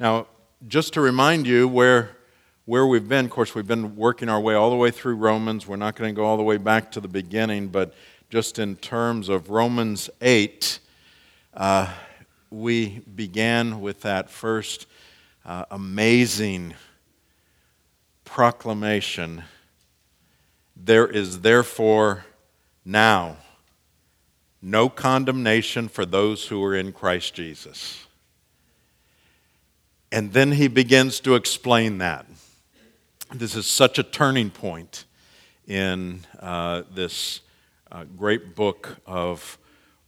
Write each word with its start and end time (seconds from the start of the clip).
Now, 0.00 0.28
just 0.66 0.94
to 0.94 1.02
remind 1.02 1.46
you 1.46 1.68
where, 1.68 2.16
where 2.64 2.86
we've 2.86 3.06
been, 3.06 3.26
of 3.26 3.30
course, 3.30 3.54
we've 3.54 3.66
been 3.66 3.96
working 3.96 4.30
our 4.30 4.40
way 4.40 4.54
all 4.54 4.70
the 4.70 4.76
way 4.76 4.90
through 4.90 5.16
Romans. 5.16 5.66
We're 5.66 5.76
not 5.76 5.94
going 5.94 6.14
to 6.14 6.16
go 6.18 6.24
all 6.24 6.38
the 6.38 6.42
way 6.42 6.56
back 6.56 6.90
to 6.92 7.02
the 7.02 7.08
beginning, 7.08 7.68
but 7.68 7.92
just 8.30 8.58
in 8.58 8.76
terms 8.76 9.28
of 9.28 9.50
Romans 9.50 10.08
8, 10.22 10.78
uh, 11.52 11.92
we 12.50 13.00
began 13.14 13.82
with 13.82 14.00
that 14.00 14.30
first 14.30 14.86
uh, 15.44 15.66
amazing 15.70 16.72
proclamation 18.24 19.42
there 20.74 21.06
is 21.06 21.42
therefore 21.42 22.24
now 22.86 23.36
no 24.62 24.88
condemnation 24.88 25.88
for 25.88 26.06
those 26.06 26.46
who 26.46 26.64
are 26.64 26.74
in 26.74 26.90
Christ 26.90 27.34
Jesus. 27.34 28.06
And 30.12 30.32
then 30.32 30.52
he 30.52 30.66
begins 30.66 31.20
to 31.20 31.36
explain 31.36 31.98
that. 31.98 32.26
This 33.32 33.54
is 33.54 33.66
such 33.66 33.98
a 33.98 34.02
turning 34.02 34.50
point 34.50 35.04
in 35.68 36.20
uh, 36.40 36.82
this 36.92 37.42
uh, 37.92 38.04
great 38.16 38.56
book 38.56 38.96
of 39.06 39.56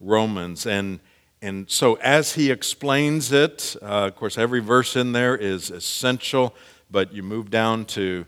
Romans. 0.01 0.65
And, 0.65 0.99
and 1.41 1.69
so, 1.69 1.95
as 1.95 2.33
he 2.33 2.51
explains 2.51 3.31
it, 3.31 3.77
uh, 3.81 4.07
of 4.07 4.15
course, 4.17 4.37
every 4.37 4.59
verse 4.59 4.97
in 4.97 5.13
there 5.13 5.37
is 5.37 5.71
essential, 5.71 6.53
but 6.91 7.13
you 7.13 7.23
move 7.23 7.49
down 7.49 7.85
to 7.85 8.25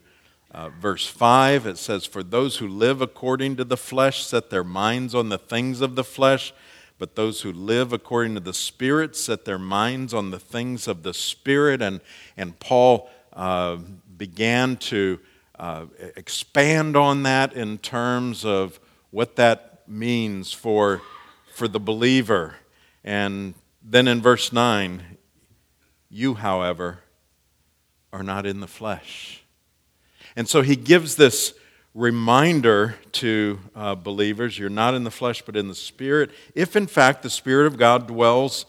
uh, 0.51 0.69
verse 0.69 1.05
5, 1.05 1.65
it 1.65 1.77
says, 1.77 2.05
For 2.05 2.23
those 2.23 2.57
who 2.57 2.67
live 2.69 3.01
according 3.01 3.57
to 3.57 3.65
the 3.65 3.75
flesh 3.75 4.23
set 4.23 4.49
their 4.49 4.63
minds 4.63 5.13
on 5.13 5.27
the 5.27 5.37
things 5.37 5.81
of 5.81 5.95
the 5.95 6.03
flesh, 6.05 6.53
but 6.97 7.15
those 7.15 7.41
who 7.41 7.51
live 7.51 7.91
according 7.93 8.33
to 8.35 8.39
the 8.39 8.53
Spirit 8.53 9.15
set 9.15 9.45
their 9.45 9.59
minds 9.59 10.13
on 10.13 10.31
the 10.31 10.39
things 10.39 10.87
of 10.87 11.03
the 11.03 11.13
Spirit. 11.13 11.81
And, 11.81 12.01
and 12.37 12.59
Paul 12.59 13.09
uh, 13.33 13.77
began 14.17 14.77
to 14.77 15.19
uh, 15.59 15.85
expand 16.15 16.95
on 16.95 17.23
that 17.23 17.53
in 17.53 17.77
terms 17.77 18.45
of 18.45 18.79
what 19.11 19.35
that 19.35 19.83
means 19.87 20.51
for, 20.51 21.01
for 21.53 21.67
the 21.67 21.79
believer. 21.79 22.55
And 23.03 23.53
then 23.83 24.07
in 24.07 24.21
verse 24.21 24.51
9, 24.51 25.17
you, 26.09 26.35
however, 26.35 26.99
are 28.13 28.23
not 28.23 28.45
in 28.45 28.61
the 28.61 28.67
flesh 28.67 29.45
and 30.35 30.47
so 30.47 30.61
he 30.61 30.75
gives 30.75 31.15
this 31.15 31.53
reminder 31.95 32.95
to 33.13 33.57
uh, 33.73 33.95
believers 33.95 34.59
you're 34.59 34.69
not 34.69 34.93
in 34.93 35.05
the 35.05 35.11
flesh, 35.11 35.41
but 35.41 35.55
in 35.55 35.69
the 35.69 35.75
Spirit, 35.75 36.29
if 36.53 36.75
in 36.75 36.85
fact 36.85 37.23
the 37.23 37.29
Spirit 37.29 37.65
of 37.65 37.77
God 37.77 38.05
dwells 38.05 38.65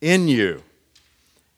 in 0.00 0.26
you. 0.26 0.62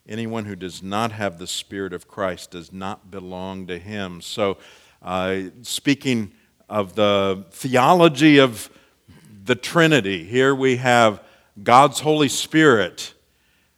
Anyone 0.07 0.43
who 0.43 0.57
does 0.57 0.83
not 0.83 1.13
have 1.13 1.39
the 1.39 1.47
Spirit 1.47 1.93
of 1.93 2.09
Christ 2.09 2.51
does 2.51 2.73
not 2.73 3.09
belong 3.09 3.67
to 3.67 3.79
him. 3.79 4.19
So, 4.19 4.57
uh, 5.01 5.43
speaking 5.61 6.33
of 6.69 6.95
the 6.95 7.45
theology 7.51 8.37
of 8.37 8.69
the 9.45 9.55
Trinity, 9.55 10.25
here 10.25 10.53
we 10.53 10.75
have 10.75 11.23
God's 11.61 12.01
Holy 12.01 12.27
Spirit 12.27 13.13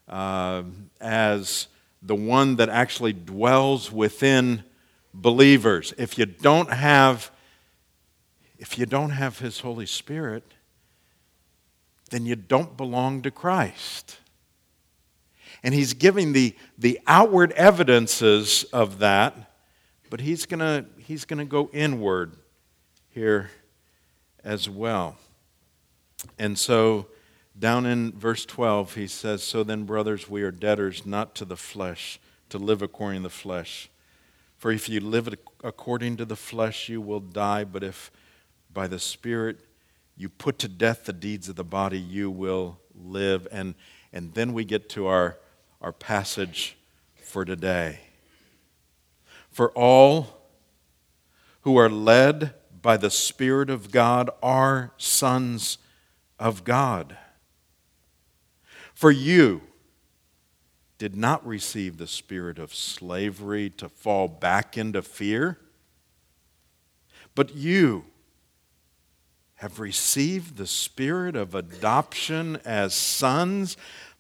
uh, 0.10 0.64
as 1.00 1.68
the 2.02 2.16
one 2.16 2.56
that 2.56 2.70
actually 2.70 3.14
dwells 3.14 3.92
within 3.92 4.64
believers. 5.14 5.94
If 5.96 6.18
you 6.18 6.26
don't 6.26 6.72
have 6.72 7.30
if 8.58 8.78
you 8.78 8.86
don't 8.86 9.12
have 9.12 9.40
his 9.40 9.60
Holy 9.60 9.86
Spirit, 9.86 10.44
then 12.10 12.26
you 12.26 12.36
don't 12.36 12.78
belong 12.78 13.22
to 13.24 13.32
Christ. 13.32 14.18
And 15.64 15.74
he's 15.74 15.94
giving 15.94 16.34
the, 16.34 16.56
the 16.78 17.00
outward 17.08 17.52
evidences 17.54 18.64
of 18.66 19.00
that, 19.00 19.52
but 20.10 20.22
he's 20.22 20.46
going 20.46 20.86
he's 20.98 21.26
to 21.26 21.46
go 21.46 21.70
inward 21.74 22.34
here 23.10 23.50
as 24.44 24.70
well. 24.70 25.18
And 26.38 26.58
so, 26.58 27.08
down 27.58 27.86
in 27.86 28.12
verse 28.12 28.46
12, 28.46 28.96
he 28.96 29.08
says, 29.08 29.42
So 29.42 29.64
then, 29.64 29.86
brothers, 29.86 30.30
we 30.30 30.44
are 30.44 30.52
debtors 30.52 31.06
not 31.06 31.36
to 31.36 31.46
the 31.46 31.58
flesh, 31.58 32.20
to 32.50 32.58
live 32.58 32.82
according 32.82 33.22
to 33.22 33.24
the 33.24 33.30
flesh. 33.30 33.90
For 34.58 34.72
if 34.72 34.90
you 34.90 35.00
live 35.00 35.34
according 35.64 36.18
to 36.18 36.26
the 36.26 36.36
flesh, 36.36 36.90
you 36.90 37.02
will 37.02 37.20
die, 37.20 37.64
but 37.64 37.84
if 37.84 38.12
by 38.76 38.86
the 38.86 39.00
Spirit 39.00 39.58
you 40.16 40.30
put 40.30 40.60
to 40.60 40.68
death 40.68 41.06
the 41.06 41.14
deeds 41.14 41.50
of 41.50 41.56
the 41.56 41.64
body, 41.64 42.00
you 42.00 42.30
will 42.30 42.80
live. 42.94 43.48
And, 43.52 43.74
and 44.14 44.34
then 44.36 44.54
we 44.54 44.64
get 44.64 44.88
to 44.90 45.08
our, 45.08 45.40
our 45.82 45.92
passage 45.92 46.78
for 47.16 47.44
today. 47.44 48.00
For 49.50 49.72
all 49.72 50.44
who 51.62 51.76
are 51.78 51.90
led 51.90 52.54
by 52.82 52.98
the 52.98 53.10
Spirit 53.10 53.72
of 53.72 53.92
God 53.92 54.30
are 54.44 54.94
sons 54.98 55.80
of 56.38 56.64
God. 56.64 57.18
For 58.94 59.10
you, 59.10 59.62
did 60.98 61.16
not 61.16 61.46
receive 61.46 61.98
the 61.98 62.08
spirit 62.08 62.58
of 62.58 62.74
slavery 62.74 63.70
to 63.70 63.90
fall 63.90 64.28
back 64.28 64.78
into 64.78 65.02
fear, 65.02 65.60
but 67.34 67.54
you 67.54 68.06
have 69.56 69.80
received 69.80 70.58
the 70.58 70.68
spirit 70.68 71.36
of 71.36 71.56
adoption 71.56 72.58
as 72.66 72.94
sons, 72.94 73.78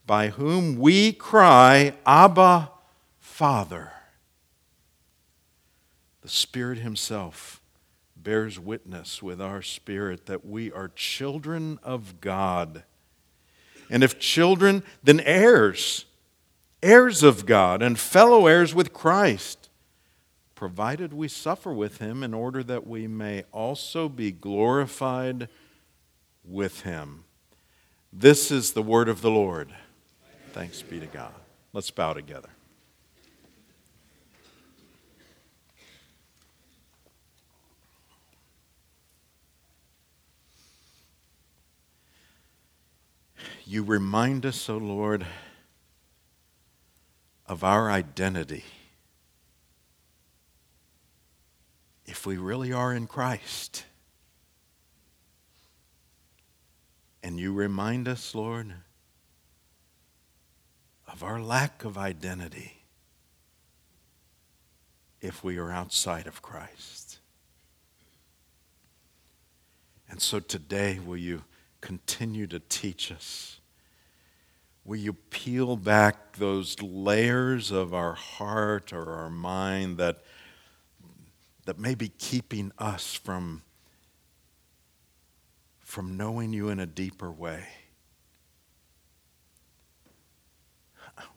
by 0.07 0.29
whom 0.29 0.78
we 0.78 1.12
cry, 1.12 1.94
Abba, 2.06 2.72
Father. 3.19 3.91
The 6.22 6.29
Spirit 6.29 6.79
Himself 6.79 7.62
bears 8.16 8.59
witness 8.59 9.22
with 9.22 9.41
our 9.41 9.62
spirit 9.62 10.25
that 10.25 10.46
we 10.46 10.72
are 10.72 10.91
children 10.96 11.79
of 11.84 12.22
God. 12.22 12.84
And 13.90 14.03
if 14.03 14.17
children, 14.17 14.84
then 15.03 15.19
heirs 15.19 16.06
heirs 16.85 17.23
of 17.23 17.46
God 17.46 17.81
and 17.81 17.97
fellow 17.97 18.46
heirs 18.46 18.75
with 18.75 18.94
Christ, 18.94 19.64
provided 20.55 21.13
we 21.13 21.27
suffer 21.27 21.71
with 21.71 21.97
him 21.97 22.23
in 22.23 22.33
order 22.33 22.63
that 22.63 22.88
we 22.88 23.07
may 23.07 23.43
also 23.51 24.09
be 24.09 24.31
glorified 24.31 25.49
with 26.43 26.81
him. 26.81 27.25
This 28.11 28.49
is 28.49 28.71
the 28.71 28.81
word 28.81 29.09
of 29.09 29.21
the 29.21 29.29
Lord. 29.29 29.69
Thanks 30.53 30.81
be 30.81 31.01
to 31.01 31.05
God. 31.05 31.33
Let's 31.73 31.91
bow 31.91 32.13
together. 32.13 32.49
You 43.67 43.83
remind 43.83 44.45
us, 44.45 44.69
O 44.69 44.75
oh 44.75 44.77
Lord, 44.77 45.25
of 47.47 47.63
our 47.63 47.89
identity. 47.89 48.63
If 52.05 52.25
we 52.25 52.38
really 52.38 52.71
are 52.71 52.93
in 52.93 53.07
Christ. 53.07 53.85
And 57.23 57.39
you 57.39 57.53
remind 57.53 58.07
us, 58.07 58.35
Lord, 58.35 58.73
of 61.11 61.23
our 61.23 61.39
lack 61.39 61.83
of 61.83 61.97
identity 61.97 62.83
if 65.21 65.43
we 65.43 65.57
are 65.57 65.71
outside 65.71 66.27
of 66.27 66.41
Christ. 66.43 67.17
And 70.07 70.22
so 70.22 70.39
today, 70.39 70.99
will 71.03 71.17
you 71.17 71.43
continue 71.81 72.45
to 72.47 72.59
teach 72.59 73.11
us? 73.11 73.59
Will 74.83 74.97
you 74.97 75.13
peel 75.13 75.77
back 75.77 76.33
those 76.37 76.79
layers 76.79 77.72
of 77.72 77.91
our 77.93 78.13
heart 78.13 78.93
or 78.93 79.11
our 79.13 79.31
mind 79.31 79.97
that, 79.97 80.23
that 81.66 81.79
may 81.79 81.96
be 81.96 82.09
keeping 82.09 82.72
us 82.78 83.14
from, 83.14 83.64
from 85.79 86.16
knowing 86.16 86.53
you 86.53 86.70
in 86.70 86.79
a 86.79 86.85
deeper 86.85 87.32
way? 87.32 87.66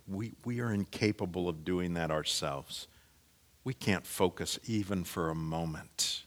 We, 0.06 0.32
we 0.44 0.60
are 0.60 0.72
incapable 0.72 1.48
of 1.48 1.64
doing 1.64 1.94
that 1.94 2.10
ourselves. 2.10 2.88
We 3.64 3.74
can't 3.74 4.06
focus 4.06 4.58
even 4.66 5.04
for 5.04 5.28
a 5.28 5.34
moment. 5.34 6.22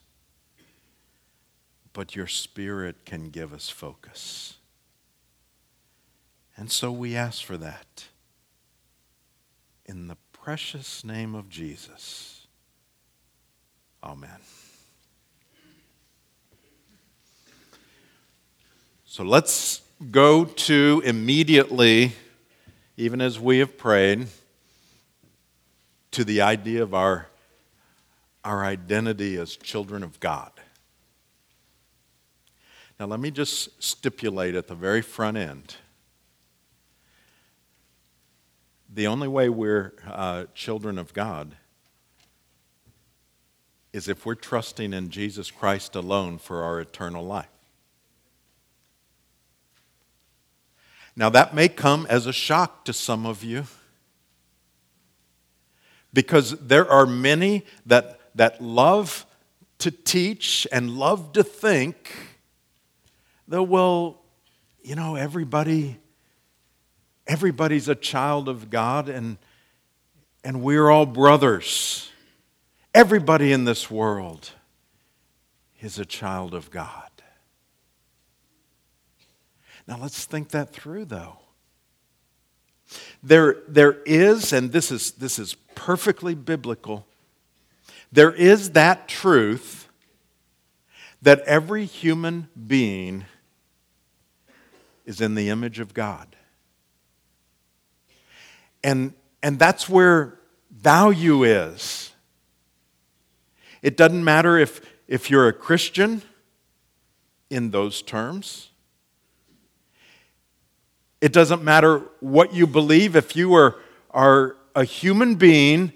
But 1.93 2.15
your 2.15 2.27
Spirit 2.27 3.05
can 3.05 3.29
give 3.29 3.53
us 3.53 3.69
focus. 3.69 4.57
And 6.55 6.71
so 6.71 6.91
we 6.91 7.15
ask 7.15 7.43
for 7.43 7.57
that. 7.57 8.05
In 9.85 10.07
the 10.07 10.17
precious 10.31 11.03
name 11.03 11.35
of 11.35 11.49
Jesus. 11.49 12.40
Amen. 14.03 14.39
So 19.05 19.23
let's 19.23 19.81
go 20.09 20.45
to 20.45 21.01
immediately, 21.05 22.13
even 22.97 23.21
as 23.21 23.39
we 23.39 23.59
have 23.59 23.77
prayed, 23.77 24.27
to 26.11 26.23
the 26.23 26.41
idea 26.41 26.81
of 26.81 26.93
our, 26.93 27.27
our 28.43 28.63
identity 28.63 29.37
as 29.37 29.55
children 29.55 30.03
of 30.03 30.19
God. 30.19 30.51
Now, 32.99 33.05
let 33.05 33.19
me 33.19 33.31
just 33.31 33.81
stipulate 33.83 34.55
at 34.55 34.67
the 34.67 34.75
very 34.75 35.01
front 35.01 35.37
end 35.37 35.75
the 38.93 39.07
only 39.07 39.27
way 39.27 39.47
we're 39.49 39.93
uh, 40.05 40.45
children 40.53 40.97
of 40.97 41.13
God 41.13 41.55
is 43.93 44.07
if 44.07 44.25
we're 44.25 44.35
trusting 44.35 44.93
in 44.93 45.09
Jesus 45.09 45.51
Christ 45.51 45.95
alone 45.95 46.37
for 46.37 46.63
our 46.63 46.79
eternal 46.79 47.25
life. 47.25 47.47
Now, 51.15 51.29
that 51.29 51.53
may 51.53 51.67
come 51.67 52.07
as 52.09 52.25
a 52.25 52.33
shock 52.33 52.85
to 52.85 52.93
some 52.93 53.25
of 53.25 53.43
you 53.43 53.65
because 56.13 56.51
there 56.59 56.89
are 56.89 57.05
many 57.05 57.65
that, 57.85 58.19
that 58.35 58.61
love 58.61 59.25
to 59.79 59.91
teach 59.91 60.65
and 60.71 60.91
love 60.91 61.33
to 61.33 61.43
think 61.43 62.15
that, 63.47 63.63
well, 63.63 64.21
you 64.83 64.95
know, 64.95 65.15
everybody, 65.15 65.97
everybody's 67.27 67.89
a 67.89 67.95
child 67.95 68.47
of 68.47 68.69
God 68.69 69.09
and, 69.09 69.37
and 70.43 70.61
we're 70.61 70.89
all 70.89 71.05
brothers. 71.05 72.10
Everybody 72.93 73.53
in 73.53 73.63
this 73.65 73.89
world 73.89 74.51
is 75.79 75.97
a 75.97 76.05
child 76.05 76.53
of 76.53 76.69
God. 76.69 77.09
Now 79.87 79.97
let's 79.97 80.25
think 80.25 80.49
that 80.49 80.71
through, 80.71 81.05
though. 81.05 81.37
There, 83.23 83.57
there 83.67 84.01
is, 84.05 84.51
and 84.51 84.71
this 84.71 84.91
is, 84.91 85.11
this 85.11 85.39
is 85.39 85.55
perfectly 85.75 86.35
biblical, 86.35 87.07
there 88.11 88.33
is 88.33 88.71
that 88.71 89.07
truth 89.07 89.87
that 91.21 91.39
every 91.41 91.85
human 91.85 92.49
being 92.67 93.25
is 95.05 95.21
in 95.21 95.35
the 95.35 95.49
image 95.49 95.79
of 95.79 95.93
God. 95.93 96.35
And, 98.83 99.13
and 99.41 99.57
that's 99.59 99.87
where 99.87 100.39
value 100.69 101.43
is. 101.43 102.10
It 103.81 103.97
doesn't 103.97 104.23
matter 104.23 104.57
if, 104.57 104.81
if 105.07 105.29
you're 105.29 105.47
a 105.47 105.53
Christian 105.53 106.21
in 107.49 107.71
those 107.71 108.01
terms. 108.01 108.69
It 111.19 111.33
doesn't 111.33 111.63
matter 111.63 111.99
what 112.19 112.53
you 112.53 112.65
believe. 112.65 113.15
If 113.15 113.35
you 113.35 113.53
are, 113.53 113.77
are 114.09 114.55
a 114.75 114.83
human 114.83 115.35
being, 115.35 115.93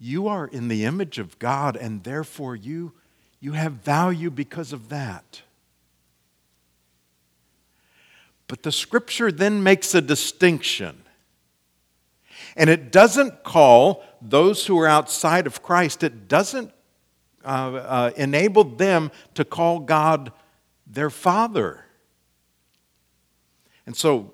you 0.00 0.26
are 0.26 0.46
in 0.48 0.66
the 0.68 0.84
image 0.84 1.18
of 1.18 1.38
God, 1.38 1.76
and 1.76 2.02
therefore 2.02 2.56
you, 2.56 2.92
you 3.38 3.52
have 3.52 3.74
value 3.74 4.30
because 4.30 4.72
of 4.72 4.88
that. 4.88 5.42
But 8.48 8.64
the 8.64 8.72
scripture 8.72 9.30
then 9.30 9.62
makes 9.62 9.94
a 9.94 10.00
distinction. 10.00 11.02
And 12.56 12.68
it 12.68 12.92
doesn't 12.92 13.44
call 13.44 14.04
those 14.22 14.66
who 14.66 14.78
are 14.78 14.86
outside 14.86 15.46
of 15.46 15.62
Christ, 15.62 16.02
it 16.02 16.28
doesn't 16.28 16.72
uh, 17.44 17.48
uh, 17.48 18.10
enable 18.16 18.64
them 18.64 19.10
to 19.34 19.44
call 19.44 19.80
God 19.80 20.32
their 20.86 21.10
Father. 21.10 21.84
And 23.86 23.96
so, 23.96 24.32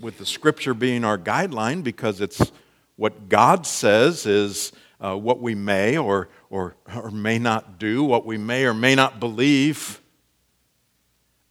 with 0.00 0.18
the 0.18 0.26
scripture 0.26 0.74
being 0.74 1.04
our 1.04 1.18
guideline, 1.18 1.84
because 1.84 2.20
it's 2.20 2.50
what 2.96 3.28
God 3.28 3.66
says 3.66 4.26
is 4.26 4.72
uh, 5.00 5.16
what 5.16 5.40
we 5.40 5.54
may 5.54 5.96
or, 5.96 6.28
or, 6.50 6.74
or 6.94 7.10
may 7.10 7.38
not 7.38 7.78
do, 7.78 8.02
what 8.02 8.26
we 8.26 8.36
may 8.36 8.64
or 8.64 8.74
may 8.74 8.94
not 8.94 9.20
believe 9.20 10.00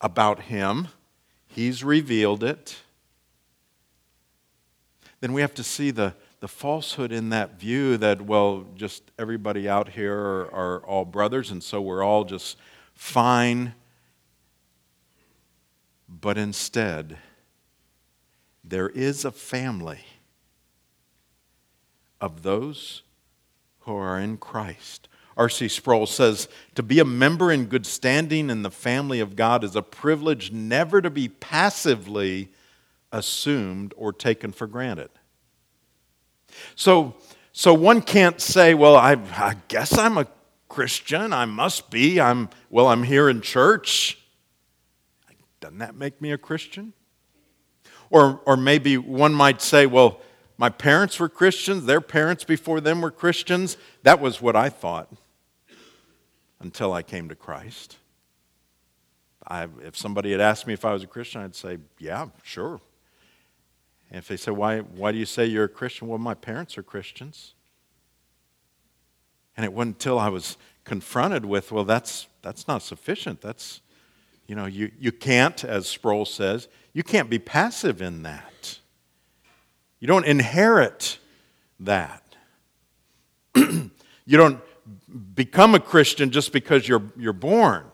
about 0.01 0.41
Him, 0.43 0.89
He's 1.47 1.83
revealed 1.83 2.43
it 2.43 2.77
then 5.21 5.33
we 5.33 5.41
have 5.41 5.53
to 5.53 5.63
see 5.63 5.91
the, 5.91 6.13
the 6.41 6.47
falsehood 6.47 7.11
in 7.11 7.29
that 7.29 7.59
view 7.59 7.97
that, 7.97 8.19
well, 8.19 8.65
just 8.75 9.03
everybody 9.17 9.69
out 9.69 9.89
here 9.89 10.17
are, 10.17 10.53
are 10.53 10.85
all 10.87 11.05
brothers, 11.05 11.51
and 11.51 11.63
so 11.63 11.79
we're 11.79 12.03
all 12.03 12.23
just 12.23 12.57
fine. 12.95 13.75
But 16.09 16.39
instead, 16.39 17.19
there 18.63 18.89
is 18.89 19.23
a 19.23 19.31
family 19.31 20.03
of 22.19 22.41
those 22.41 23.03
who 23.81 23.95
are 23.95 24.19
in 24.19 24.37
Christ. 24.37 25.07
R.C. 25.37 25.67
Sproul 25.67 26.07
says 26.07 26.49
to 26.73 26.81
be 26.81 26.99
a 26.99 27.05
member 27.05 27.51
in 27.51 27.65
good 27.65 27.85
standing 27.85 28.49
in 28.49 28.63
the 28.63 28.71
family 28.71 29.19
of 29.19 29.35
God 29.35 29.63
is 29.63 29.75
a 29.75 29.81
privilege 29.83 30.51
never 30.51 31.01
to 31.01 31.09
be 31.11 31.29
passively 31.29 32.49
assumed 33.11 33.93
or 33.95 34.11
taken 34.11 34.51
for 34.51 34.65
granted. 34.65 35.09
So, 36.75 37.15
so 37.51 37.73
one 37.73 38.01
can't 38.01 38.39
say, 38.39 38.73
well, 38.73 38.95
I, 38.95 39.13
I 39.35 39.55
guess 39.67 39.97
I'm 39.97 40.17
a 40.17 40.27
Christian. 40.69 41.33
I 41.33 41.45
must 41.45 41.89
be. 41.89 42.19
I'm, 42.19 42.49
well, 42.69 42.87
I'm 42.87 43.03
here 43.03 43.29
in 43.29 43.41
church. 43.41 44.17
Doesn't 45.59 45.79
that 45.79 45.95
make 45.95 46.21
me 46.21 46.31
a 46.31 46.37
Christian? 46.37 46.93
Or, 48.09 48.41
or 48.45 48.57
maybe 48.57 48.97
one 48.97 49.33
might 49.33 49.61
say, 49.61 49.85
well, 49.85 50.21
my 50.57 50.69
parents 50.69 51.19
were 51.19 51.29
Christians, 51.29 51.85
their 51.85 52.01
parents 52.01 52.43
before 52.43 52.81
them 52.81 53.01
were 53.01 53.09
Christians. 53.09 53.77
That 54.03 54.19
was 54.21 54.41
what 54.41 54.55
I 54.55 54.69
thought 54.69 55.11
until 56.59 56.93
I 56.93 57.01
came 57.01 57.29
to 57.29 57.35
Christ. 57.35 57.97
I, 59.47 59.67
if 59.83 59.97
somebody 59.97 60.31
had 60.31 60.39
asked 60.39 60.67
me 60.67 60.73
if 60.73 60.85
I 60.85 60.93
was 60.93 61.03
a 61.03 61.07
Christian, 61.07 61.41
I'd 61.41 61.55
say, 61.55 61.79
yeah, 61.97 62.27
sure. 62.43 62.79
And 64.11 64.19
if 64.19 64.27
they 64.27 64.35
say, 64.35 64.51
why, 64.51 64.79
why 64.79 65.13
do 65.13 65.17
you 65.17 65.25
say 65.25 65.45
you're 65.45 65.63
a 65.63 65.69
Christian? 65.69 66.09
Well, 66.09 66.19
my 66.19 66.33
parents 66.33 66.77
are 66.77 66.83
Christians. 66.83 67.53
And 69.55 69.65
it 69.65 69.71
wasn't 69.71 69.95
until 69.95 70.19
I 70.19 70.27
was 70.27 70.57
confronted 70.83 71.45
with, 71.45 71.71
well, 71.71 71.85
that's, 71.85 72.27
that's 72.41 72.67
not 72.67 72.81
sufficient. 72.81 73.39
That's, 73.39 73.79
you 74.47 74.55
know, 74.55 74.65
you, 74.65 74.91
you 74.99 75.13
can't, 75.13 75.63
as 75.63 75.87
Sproul 75.87 76.25
says, 76.25 76.67
you 76.91 77.03
can't 77.03 77.29
be 77.29 77.39
passive 77.39 78.01
in 78.01 78.23
that. 78.23 78.79
You 80.01 80.07
don't 80.07 80.25
inherit 80.25 81.17
that. 81.79 82.23
you 83.55 83.91
don't 84.25 84.59
become 85.35 85.73
a 85.73 85.79
Christian 85.79 86.31
just 86.31 86.51
because 86.51 86.85
you're, 86.85 87.03
you're 87.15 87.31
born. 87.31 87.85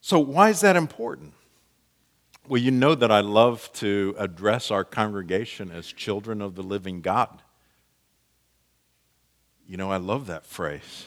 So, 0.00 0.20
why 0.20 0.50
is 0.50 0.60
that 0.60 0.76
important? 0.76 1.32
Well, 2.46 2.60
you 2.60 2.72
know 2.72 2.94
that 2.94 3.10
I 3.10 3.20
love 3.20 3.72
to 3.74 4.14
address 4.18 4.70
our 4.70 4.84
congregation 4.84 5.70
as 5.70 5.86
children 5.86 6.42
of 6.42 6.56
the 6.56 6.62
living 6.62 7.00
God. 7.00 7.42
You 9.66 9.78
know, 9.78 9.90
I 9.90 9.96
love 9.96 10.26
that 10.26 10.44
phrase. 10.44 11.06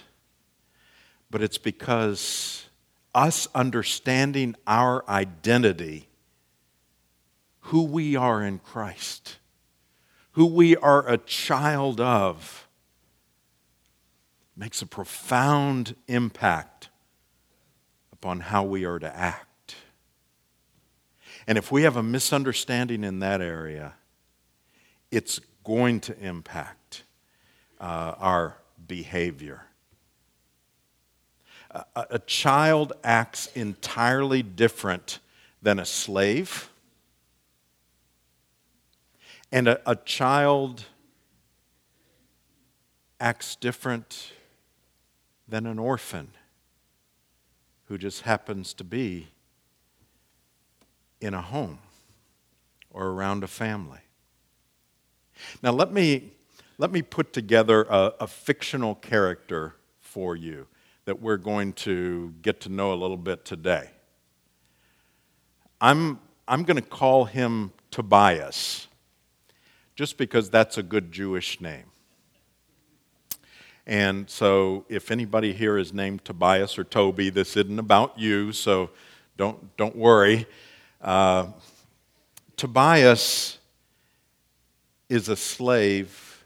But 1.29 1.43
it's 1.43 1.59
because 1.59 2.65
us 3.13 3.47
understanding 3.53 4.55
our 4.65 5.07
identity, 5.07 6.07
who 7.59 7.83
we 7.83 8.15
are 8.15 8.41
in 8.43 8.57
Christ, 8.57 9.37
who 10.31 10.47
we 10.47 10.75
are 10.77 11.07
a 11.07 11.19
child 11.19 12.01
of, 12.01 12.67
makes 14.55 14.81
a 14.81 14.87
profound 14.87 15.95
impact 16.07 16.89
upon 18.11 18.39
how 18.39 18.63
we 18.63 18.85
are 18.85 18.97
to 18.97 19.15
act. 19.15 19.46
And 21.47 21.57
if 21.57 21.71
we 21.71 21.83
have 21.83 21.95
a 21.95 22.03
misunderstanding 22.03 23.05
in 23.05 23.19
that 23.19 23.39
area, 23.39 23.93
it's 25.11 25.39
going 25.63 26.01
to 26.01 26.19
impact 26.19 27.03
uh, 27.79 28.15
our 28.17 28.57
behavior. 28.85 29.63
A, 31.71 31.85
a 31.95 32.19
child 32.19 32.93
acts 33.01 33.47
entirely 33.55 34.43
different 34.43 35.19
than 35.61 35.79
a 35.79 35.85
slave, 35.85 36.69
and 39.49 39.69
a, 39.69 39.89
a 39.89 39.95
child 39.95 40.85
acts 43.21 43.55
different 43.55 44.33
than 45.47 45.65
an 45.65 45.79
orphan 45.79 46.29
who 47.85 47.97
just 47.97 48.23
happens 48.23 48.73
to 48.73 48.83
be 48.83 49.29
in 51.21 51.33
a 51.33 51.41
home 51.41 51.79
or 52.91 53.07
around 53.07 53.43
a 53.43 53.47
family. 53.47 53.99
Now, 55.61 55.71
let 55.71 55.91
me, 55.91 56.33
let 56.77 56.91
me 56.91 57.01
put 57.01 57.33
together 57.33 57.83
a, 57.83 58.13
a 58.21 58.27
fictional 58.27 58.95
character 58.95 59.75
for 60.01 60.35
you 60.35 60.67
that 61.05 61.21
we're 61.21 61.37
going 61.37 61.73
to 61.73 62.33
get 62.41 62.59
to 62.61 62.69
know 62.69 62.91
a 62.93 62.95
little 62.95 63.17
bit 63.17 63.45
today. 63.45 63.89
I'm, 65.79 66.19
I'm 66.47 66.63
going 66.63 66.75
to 66.75 66.89
call 66.89 67.25
him 67.25 67.71
Tobias. 67.91 68.87
just 69.97 70.17
because 70.17 70.49
that's 70.49 70.77
a 70.77 70.83
good 70.83 71.11
Jewish 71.11 71.59
name. 71.59 71.85
And 73.85 74.29
so, 74.29 74.85
if 74.89 75.11
anybody 75.11 75.53
here 75.53 75.77
is 75.77 75.93
named 75.93 76.23
Tobias 76.23 76.77
or 76.77 76.83
Toby, 76.83 77.29
this 77.29 77.57
isn't 77.57 77.79
about 77.79 78.19
you, 78.19 78.51
so 78.51 78.91
don't, 79.37 79.75
don't 79.77 79.95
worry. 79.95 80.45
Uh, 81.01 81.47
Tobias 82.55 83.59
is 85.09 85.29
a 85.29 85.35
slave 85.35 86.43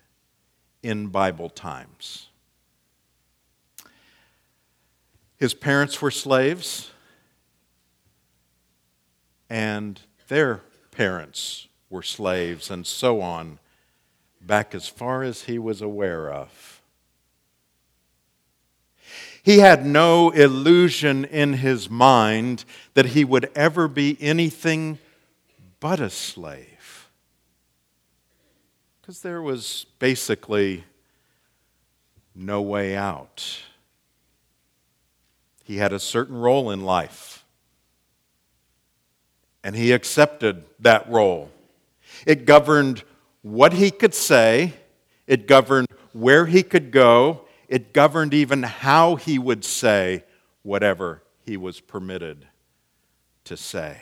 in 0.83 1.07
Bible 1.07 1.49
times. 1.49 2.27
His 5.37 5.53
parents 5.53 6.01
were 6.01 6.11
slaves, 6.11 6.91
and 9.49 9.99
their 10.27 10.61
parents 10.91 11.67
were 11.89 12.03
slaves, 12.03 12.69
and 12.69 12.85
so 12.85 13.21
on, 13.21 13.57
back 14.39 14.75
as 14.75 14.87
far 14.87 15.23
as 15.23 15.43
he 15.43 15.57
was 15.57 15.81
aware 15.81 16.31
of. 16.31 16.70
He 19.43 19.59
had 19.59 19.85
no 19.85 20.29
illusion 20.29 21.25
in 21.25 21.53
his 21.53 21.89
mind 21.89 22.63
that 22.93 23.07
he 23.07 23.25
would 23.25 23.49
ever 23.55 23.87
be 23.87 24.17
anything 24.21 24.99
but 25.79 25.99
a 25.99 26.09
slave. 26.09 27.09
Because 29.01 29.21
there 29.21 29.41
was 29.41 29.87
basically 29.97 30.83
no 32.35 32.61
way 32.61 32.95
out. 32.95 33.61
He 35.63 35.77
had 35.77 35.91
a 35.91 35.99
certain 35.99 36.35
role 36.35 36.69
in 36.69 36.81
life, 36.81 37.43
and 39.63 39.75
he 39.75 39.91
accepted 39.91 40.63
that 40.79 41.09
role. 41.09 41.49
It 42.27 42.45
governed 42.45 43.03
what 43.41 43.73
he 43.73 43.89
could 43.89 44.13
say, 44.13 44.73
it 45.25 45.47
governed 45.47 45.87
where 46.13 46.45
he 46.45 46.61
could 46.61 46.91
go, 46.91 47.45
it 47.71 47.93
governed 47.93 48.33
even 48.33 48.63
how 48.63 49.15
he 49.15 49.39
would 49.39 49.63
say 49.63 50.25
whatever 50.61 51.23
he 51.45 51.55
was 51.55 51.79
permitted 51.79 52.45
to 53.45 53.55
say. 53.55 53.97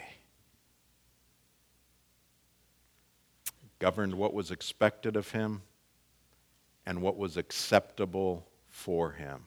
It 3.46 3.78
governed 3.78 4.14
what 4.14 4.34
was 4.34 4.50
expected 4.50 5.14
of 5.14 5.30
him 5.30 5.62
and 6.84 7.00
what 7.00 7.16
was 7.16 7.36
acceptable 7.36 8.44
for 8.68 9.12
him. 9.12 9.44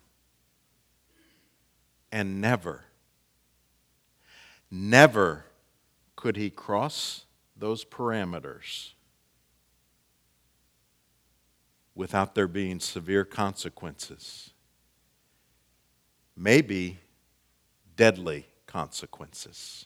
And 2.09 2.39
never, 2.39 2.85
never 4.71 5.43
could 6.15 6.37
he 6.37 6.49
cross 6.49 7.25
those 7.57 7.83
parameters 7.83 8.93
without 11.95 12.35
there 12.35 12.47
being 12.47 12.79
severe 12.79 13.25
consequences. 13.25 14.51
Maybe 16.35 16.99
deadly 17.95 18.47
consequences. 18.65 19.85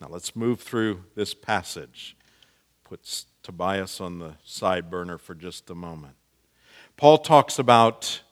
Now 0.00 0.08
let's 0.10 0.34
move 0.34 0.60
through 0.60 1.04
this 1.14 1.34
passage. 1.34 2.16
Puts 2.84 3.26
Tobias 3.42 4.00
on 4.00 4.18
the 4.18 4.34
side 4.44 4.90
burner 4.90 5.18
for 5.18 5.34
just 5.34 5.68
a 5.70 5.74
moment. 5.74 6.16
Paul 6.96 7.18
talks 7.18 7.58
about 7.58 8.22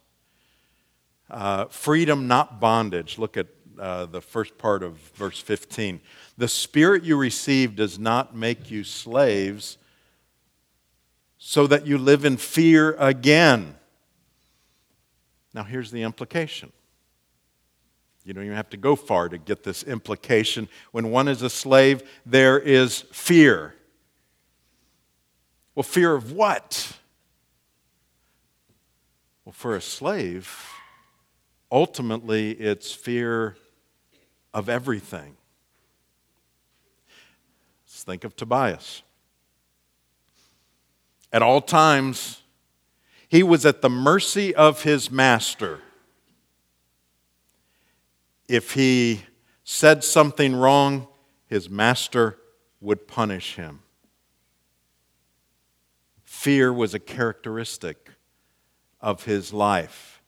uh, 1.31 1.67
freedom, 1.67 2.27
not 2.29 2.61
bondage. 2.61 3.19
Look 3.19 3.37
at 3.37 3.49
uh, 3.79 4.07
the 4.07 4.21
first 4.21 4.59
part 4.59 4.83
of 4.83 4.99
verse 5.15 5.41
15. 5.41 6.01
The 6.37 6.49
spirit 6.49 7.05
you 7.05 7.17
received 7.17 7.77
does 7.77 7.99
not 7.99 8.37
make 8.37 8.71
you 8.71 8.85
slaves 8.85 9.79
so 11.45 11.67
that 11.67 11.89
you 11.89 11.99
live 11.99 12.25
in 12.25 12.37
fear 12.37 12.93
again. 13.01 13.75
Now, 15.53 15.65
here's 15.65 15.91
the 15.91 16.05
implication. 16.05 16.71
You 18.25 18.33
don't 18.33 18.45
even 18.45 18.57
have 18.57 18.71
to 18.71 18.77
go 18.77 18.95
far 18.95 19.29
to 19.29 19.39
get 19.39 19.65
this 19.65 19.83
implication. 19.83 20.69
When 20.93 21.11
one 21.11 21.27
is 21.27 21.43
a 21.43 21.51
slave, 21.51 22.09
there 22.25 22.61
is 22.61 23.01
fear. 23.11 23.75
Well, 25.75 25.83
fear 25.83 26.15
of 26.15 26.31
what? 26.31 26.97
Well, 29.45 29.53
for 29.53 29.75
a 29.75 29.81
slave, 29.81 30.69
ultimately 31.73 32.53
it's 32.53 32.93
fear 32.93 33.57
of 34.55 34.69
everything. 34.69 35.37
Let's 37.85 38.05
think 38.05 38.23
of 38.23 38.37
Tobias. 38.37 39.03
At 41.33 41.43
all 41.43 41.61
times, 41.61 42.43
he 43.29 43.43
was 43.43 43.65
at 43.65 43.81
the 43.81 43.89
mercy 43.89 44.55
of 44.55 44.83
his 44.83 45.11
master. 45.11 45.81
If 48.49 48.73
he 48.75 49.23
said 49.65 50.05
something 50.05 50.55
wrong, 50.55 51.09
his 51.47 51.71
master 51.71 52.39
would 52.81 53.09
punish 53.09 53.57
him. 53.57 53.81
Fear 56.25 56.73
was 56.73 56.93
a 56.93 56.99
characteristic 56.99 58.11
of 59.01 59.25
his 59.25 59.53
life 59.53 60.23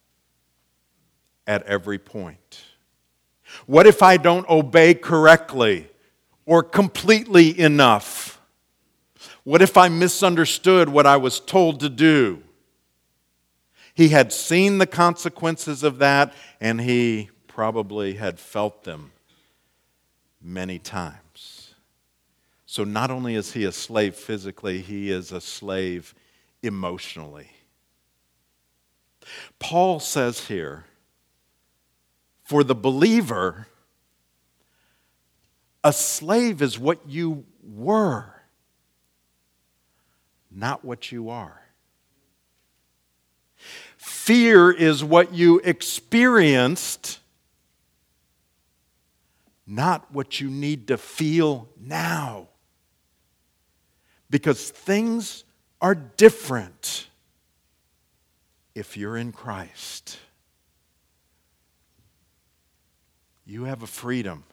at 1.46 1.62
every 1.64 1.98
point. 1.98 2.62
What 3.66 3.86
if 3.86 4.02
I 4.02 4.16
don't 4.16 4.48
obey 4.48 4.94
correctly 4.94 5.88
or 6.46 6.62
completely 6.62 7.58
enough? 7.58 8.33
What 9.44 9.60
if 9.60 9.76
I 9.76 9.88
misunderstood 9.88 10.88
what 10.88 11.06
I 11.06 11.18
was 11.18 11.38
told 11.38 11.80
to 11.80 11.90
do? 11.90 12.42
He 13.94 14.08
had 14.08 14.32
seen 14.32 14.78
the 14.78 14.86
consequences 14.86 15.82
of 15.82 15.98
that, 15.98 16.32
and 16.60 16.80
he 16.80 17.30
probably 17.46 18.14
had 18.14 18.40
felt 18.40 18.84
them 18.84 19.12
many 20.42 20.78
times. 20.78 21.74
So, 22.66 22.82
not 22.82 23.10
only 23.10 23.36
is 23.36 23.52
he 23.52 23.64
a 23.64 23.70
slave 23.70 24.16
physically, 24.16 24.80
he 24.80 25.10
is 25.10 25.30
a 25.30 25.40
slave 25.40 26.14
emotionally. 26.62 27.50
Paul 29.60 30.00
says 30.00 30.48
here, 30.48 30.86
for 32.42 32.64
the 32.64 32.74
believer, 32.74 33.68
a 35.84 35.92
slave 35.92 36.62
is 36.62 36.78
what 36.78 37.08
you 37.08 37.44
were 37.62 38.33
not 40.54 40.84
what 40.84 41.10
you 41.10 41.30
are. 41.30 41.60
Fear 43.96 44.70
is 44.72 45.02
what 45.02 45.32
you 45.32 45.60
experienced, 45.64 47.18
not 49.66 50.12
what 50.12 50.40
you 50.40 50.48
need 50.50 50.88
to 50.88 50.96
feel 50.96 51.68
now. 51.80 52.48
Because 54.30 54.70
things 54.70 55.44
are 55.80 55.94
different 55.94 57.08
if 58.74 58.96
you're 58.96 59.16
in 59.16 59.32
Christ. 59.32 60.18
You 63.46 63.64
have 63.64 63.82
a 63.82 63.86
freedom 63.86 64.44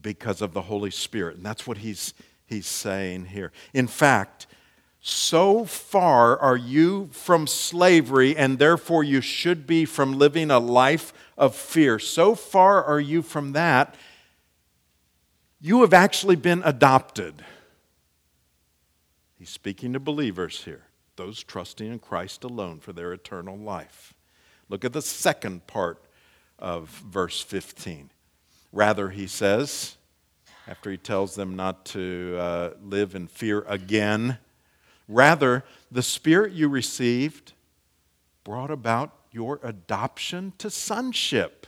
because 0.00 0.42
of 0.42 0.52
the 0.52 0.62
Holy 0.62 0.90
Spirit. 0.90 1.36
And 1.36 1.44
that's 1.44 1.66
what 1.66 1.78
he's 1.78 2.14
he's 2.54 2.66
saying 2.66 3.26
here. 3.26 3.52
In 3.72 3.86
fact, 3.86 4.46
so 5.00 5.64
far 5.64 6.38
are 6.38 6.56
you 6.56 7.10
from 7.12 7.46
slavery, 7.46 8.36
and 8.36 8.58
therefore 8.58 9.04
you 9.04 9.20
should 9.20 9.66
be 9.66 9.84
from 9.84 10.18
living 10.18 10.50
a 10.50 10.58
life 10.58 11.12
of 11.36 11.54
fear. 11.54 11.98
So 11.98 12.34
far 12.34 12.82
are 12.82 13.00
you 13.00 13.20
from 13.20 13.52
that, 13.52 13.96
you 15.60 15.82
have 15.82 15.92
actually 15.92 16.36
been 16.36 16.62
adopted. 16.64 17.44
He's 19.38 19.50
speaking 19.50 19.92
to 19.92 20.00
believers 20.00 20.64
here, 20.64 20.84
those 21.16 21.42
trusting 21.42 21.90
in 21.90 21.98
Christ 21.98 22.44
alone 22.44 22.80
for 22.80 22.92
their 22.92 23.12
eternal 23.12 23.58
life. 23.58 24.14
Look 24.68 24.84
at 24.84 24.92
the 24.92 25.02
second 25.02 25.66
part 25.66 26.02
of 26.58 26.88
verse 26.88 27.42
15. 27.42 28.10
Rather, 28.72 29.10
he 29.10 29.26
says, 29.26 29.96
after 30.66 30.90
he 30.90 30.96
tells 30.96 31.34
them 31.34 31.56
not 31.56 31.84
to 31.86 32.36
uh, 32.38 32.70
live 32.82 33.14
in 33.14 33.26
fear 33.26 33.64
again. 33.68 34.38
Rather, 35.08 35.64
the 35.90 36.02
Spirit 36.02 36.52
you 36.52 36.68
received 36.68 37.52
brought 38.44 38.70
about 38.70 39.12
your 39.30 39.60
adoption 39.62 40.52
to 40.58 40.70
sonship. 40.70 41.66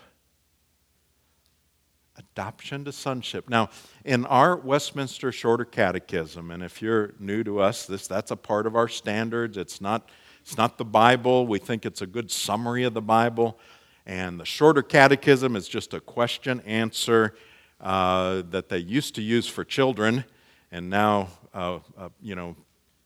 Adoption 2.17 2.85
to 2.85 2.93
sonship. 2.93 3.49
Now, 3.51 3.69
in 4.05 4.25
our 4.27 4.57
Westminster 4.57 5.31
Shorter 5.31 5.67
Catechism, 5.67 6.51
and 6.51 6.63
if 6.63 6.81
you're 6.81 7.13
new 7.19 7.45
to 7.45 7.61
us, 7.61 7.87
this, 7.87 8.07
that's 8.07 8.31
a 8.31 8.37
part 8.37 8.67
of 8.67 8.75
our 8.75 8.89
standards. 8.89 9.59
It's 9.59 9.83
not, 9.83 10.09
it's 10.41 10.57
not 10.57 10.79
the 10.79 10.85
Bible. 10.85 11.47
We 11.47 11.59
think 11.59 11.85
it's 11.85 12.01
a 12.01 12.07
good 12.07 12.31
summary 12.31 12.85
of 12.85 12.95
the 12.95 13.03
Bible. 13.03 13.59
And 14.07 14.41
the 14.41 14.47
Shorter 14.47 14.83
Catechism 14.83 15.57
is 15.57 15.69
just 15.69 15.93
a 15.93 16.01
question 16.01 16.61
answer 16.61 17.35
uh, 17.81 18.43
that 18.51 18.69
they 18.69 18.79
used 18.79 19.15
to 19.17 19.23
use 19.23 19.47
for 19.47 19.65
children, 19.65 20.25
and 20.71 20.91
now 20.91 21.29
uh, 21.57 21.79
uh, 21.97 22.09
you 22.21 22.35
know, 22.35 22.55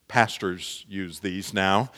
pastors 0.09 0.85
use 0.89 1.19
these 1.19 1.53
now. 1.53 1.89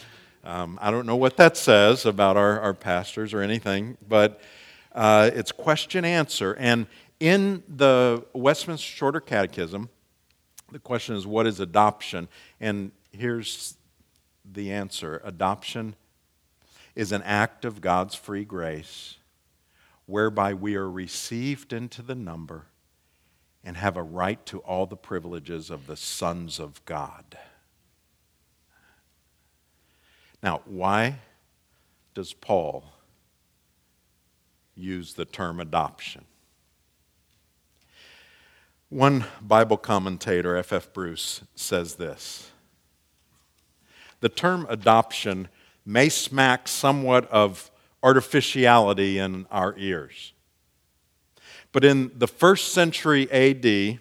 Um, 0.44 0.78
I 0.80 0.92
don't 0.92 1.08
know 1.08 1.16
what 1.16 1.38
that 1.38 1.58
says 1.58 2.06
about 2.06 2.38
our, 2.38 2.60
our 2.60 2.74
pastors 2.76 3.34
or 3.34 3.42
anything, 3.42 3.98
but 4.08 4.40
uh, 4.92 5.32
it's 5.34 5.52
question 5.52 6.06
answer. 6.06 6.54
And 6.60 6.86
in 7.20 7.64
the 7.68 8.24
Westminster 8.34 8.86
Shorter 8.86 9.20
Catechism, 9.20 9.90
the 10.72 10.80
question 10.80 11.16
is, 11.16 11.26
what 11.26 11.48
is 11.48 11.60
adoption? 11.60 12.28
And 12.60 12.92
here's 13.12 13.76
the 14.46 14.72
answer 14.72 15.22
adoption 15.24 15.96
is 16.96 17.12
an 17.12 17.24
act 17.24 17.66
of 17.66 17.82
God's 17.82 18.14
free 18.14 18.46
grace 18.46 19.18
whereby 20.06 20.54
we 20.54 20.76
are 20.76 20.90
received 20.90 21.74
into 21.74 22.02
the 22.02 22.16
number 22.16 22.66
and 23.64 23.78
have 23.78 23.96
a 23.96 24.04
right 24.04 24.46
to 24.46 24.60
all 24.60 24.86
the 24.86 24.98
privileges 24.98 25.70
of 25.70 25.88
the 25.88 25.96
sons 25.96 26.60
of 26.60 26.84
God. 26.86 27.38
Now, 30.42 30.62
why 30.66 31.20
does 32.14 32.34
Paul 32.34 32.84
use 34.76 35.14
the 35.14 35.26
term 35.26 35.62
adoption? 35.62 36.26
One 38.90 39.26
Bible 39.42 39.78
commentator, 39.78 40.56
F.F. 40.58 40.88
F. 40.88 40.94
Bruce, 40.94 41.42
says 41.56 41.96
this 41.96 42.52
The 44.20 44.30
term 44.30 44.68
adoption 44.70 45.48
may 45.86 46.10
smack 46.10 46.68
somewhat 46.68 47.28
of 47.32 47.72
artificiality 48.04 49.18
in 49.18 49.48
our 49.50 49.74
ears. 49.78 50.34
But 51.72 51.84
in 51.84 52.12
the 52.16 52.28
first 52.28 52.74
century 52.74 53.32
AD, 53.32 54.00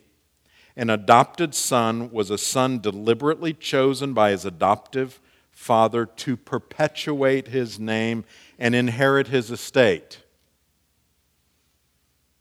an 0.76 0.90
adopted 0.90 1.54
son 1.54 2.10
was 2.10 2.28
a 2.28 2.36
son 2.36 2.80
deliberately 2.80 3.54
chosen 3.54 4.12
by 4.12 4.32
his 4.32 4.44
adoptive 4.44 5.20
father 5.50 6.04
to 6.04 6.36
perpetuate 6.36 7.48
his 7.48 7.78
name 7.78 8.24
and 8.58 8.74
inherit 8.74 9.28
his 9.28 9.50
estate. 9.50 10.22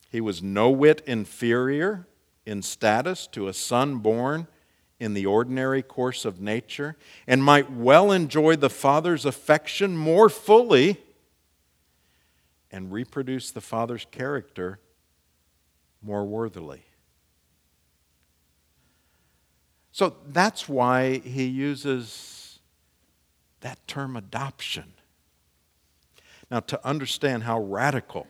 He 0.09 0.19
was 0.19 0.41
no 0.41 0.69
whit 0.69 1.01
inferior 1.05 2.07
in 2.45 2.61
status 2.61 3.27
to 3.27 3.47
a 3.47 3.53
son 3.53 3.97
born 3.97 4.47
in 4.99 5.13
the 5.13 5.25
ordinary 5.25 5.81
course 5.81 6.25
of 6.25 6.41
nature 6.41 6.97
and 7.27 7.43
might 7.43 7.71
well 7.71 8.11
enjoy 8.11 8.55
the 8.55 8.69
father's 8.69 9.25
affection 9.25 9.95
more 9.95 10.29
fully 10.29 10.97
and 12.71 12.91
reproduce 12.91 13.51
the 13.51 13.61
father's 13.61 14.05
character 14.11 14.79
more 16.01 16.25
worthily. 16.25 16.83
So 19.91 20.15
that's 20.27 20.69
why 20.69 21.17
he 21.19 21.45
uses 21.45 22.59
that 23.59 23.85
term 23.87 24.15
adoption. 24.15 24.93
Now, 26.49 26.61
to 26.61 26.87
understand 26.87 27.43
how 27.43 27.61
radical 27.61 28.27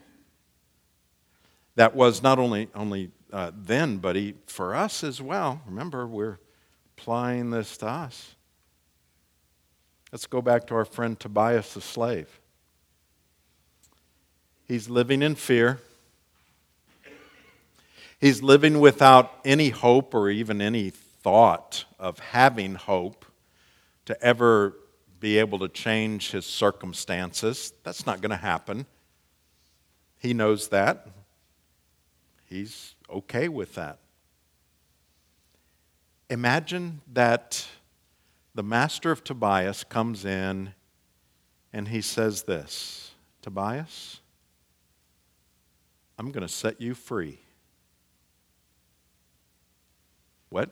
that 1.76 1.96
was 1.96 2.22
not 2.22 2.38
only, 2.38 2.68
only 2.76 3.12
uh, 3.32 3.52
then, 3.56 3.98
but 3.98 4.16
he, 4.16 4.36
for 4.46 4.76
us 4.76 5.04
as 5.04 5.22
well. 5.22 5.62
Remember, 5.66 6.06
we're 6.06 6.40
applying 6.98 7.50
this 7.52 7.78
to 7.78 7.88
us. 7.88 8.36
Let's 10.12 10.28
go 10.28 10.42
back 10.42 10.68
to 10.68 10.76
our 10.76 10.86
friend 10.86 11.18
Tobias 11.18 11.74
the 11.74 11.82
slave. 11.82 12.41
He's 14.72 14.90
living 14.90 15.22
in 15.22 15.36
fear. 15.36 15.82
He's 18.22 18.42
living 18.42 18.80
without 18.80 19.30
any 19.44 19.68
hope 19.68 20.16
or 20.16 20.30
even 20.30 20.62
any 20.62 20.92
thought 20.92 21.84
of 22.00 22.20
having 22.20 22.76
hope 22.76 23.26
to 24.06 24.18
ever 24.24 24.78
be 25.20 25.40
able 25.40 25.60
to 25.60 25.68
change 25.68 26.32
his 26.32 26.46
circumstances. 26.46 27.74
That's 27.84 28.06
not 28.06 28.22
going 28.22 28.30
to 28.30 28.38
happen. 28.38 28.86
He 30.18 30.34
knows 30.34 30.70
that. 30.70 31.06
He's 32.46 32.96
okay 33.10 33.50
with 33.50 33.76
that. 33.76 34.00
Imagine 36.30 37.02
that 37.12 37.68
the 38.56 38.64
master 38.64 39.12
of 39.12 39.22
Tobias 39.22 39.84
comes 39.84 40.24
in 40.24 40.76
and 41.74 41.90
he 41.90 42.00
says 42.00 42.44
this 42.44 43.12
Tobias, 43.42 44.22
I'm 46.22 46.30
going 46.30 46.46
to 46.46 46.54
set 46.54 46.80
you 46.80 46.94
free. 46.94 47.40
What? 50.50 50.70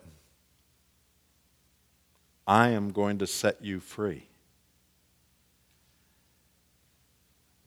I 2.46 2.70
am 2.70 2.92
going 2.92 3.18
to 3.18 3.26
set 3.26 3.66
you 3.66 3.80
free. 3.80 4.28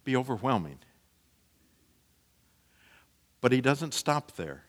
Be 0.05 0.15
overwhelming. 0.15 0.79
But 3.41 3.51
he 3.51 3.61
doesn't 3.61 3.95
stop 3.95 4.37
there. 4.37 4.63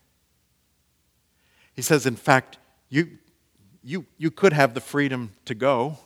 He 1.76 1.84
says, 1.84 2.08
in 2.08 2.16
fact, 2.16 2.58
you, 2.90 3.20
you, 3.84 4.08
you 4.18 4.32
could 4.32 4.54
have 4.54 4.74
the 4.74 4.82
freedom 4.82 5.34
to 5.46 5.54
go, 5.54 6.00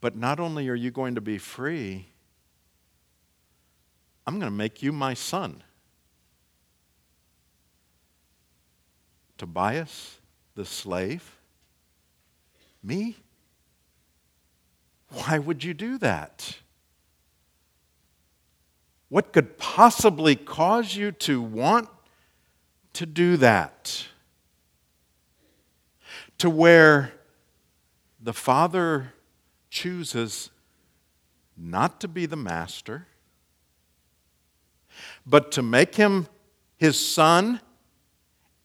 but 0.00 0.14
not 0.14 0.38
only 0.38 0.68
are 0.68 0.76
you 0.76 0.92
going 0.92 1.16
to 1.16 1.20
be 1.20 1.36
free, 1.36 2.13
I'm 4.26 4.38
going 4.38 4.50
to 4.50 4.56
make 4.56 4.82
you 4.82 4.92
my 4.92 5.14
son. 5.14 5.62
Tobias, 9.36 10.18
the 10.54 10.64
slave? 10.64 11.36
Me? 12.82 13.16
Why 15.10 15.38
would 15.38 15.62
you 15.62 15.74
do 15.74 15.98
that? 15.98 16.56
What 19.08 19.32
could 19.32 19.58
possibly 19.58 20.34
cause 20.34 20.96
you 20.96 21.12
to 21.12 21.40
want 21.40 21.88
to 22.94 23.06
do 23.06 23.36
that? 23.36 24.06
To 26.38 26.50
where 26.50 27.12
the 28.20 28.32
Father 28.32 29.12
chooses 29.70 30.50
not 31.56 32.00
to 32.00 32.08
be 32.08 32.26
the 32.26 32.36
master, 32.36 33.06
but 35.26 35.52
to 35.52 35.62
make 35.62 35.94
him 35.94 36.28
his 36.76 36.98
son 36.98 37.60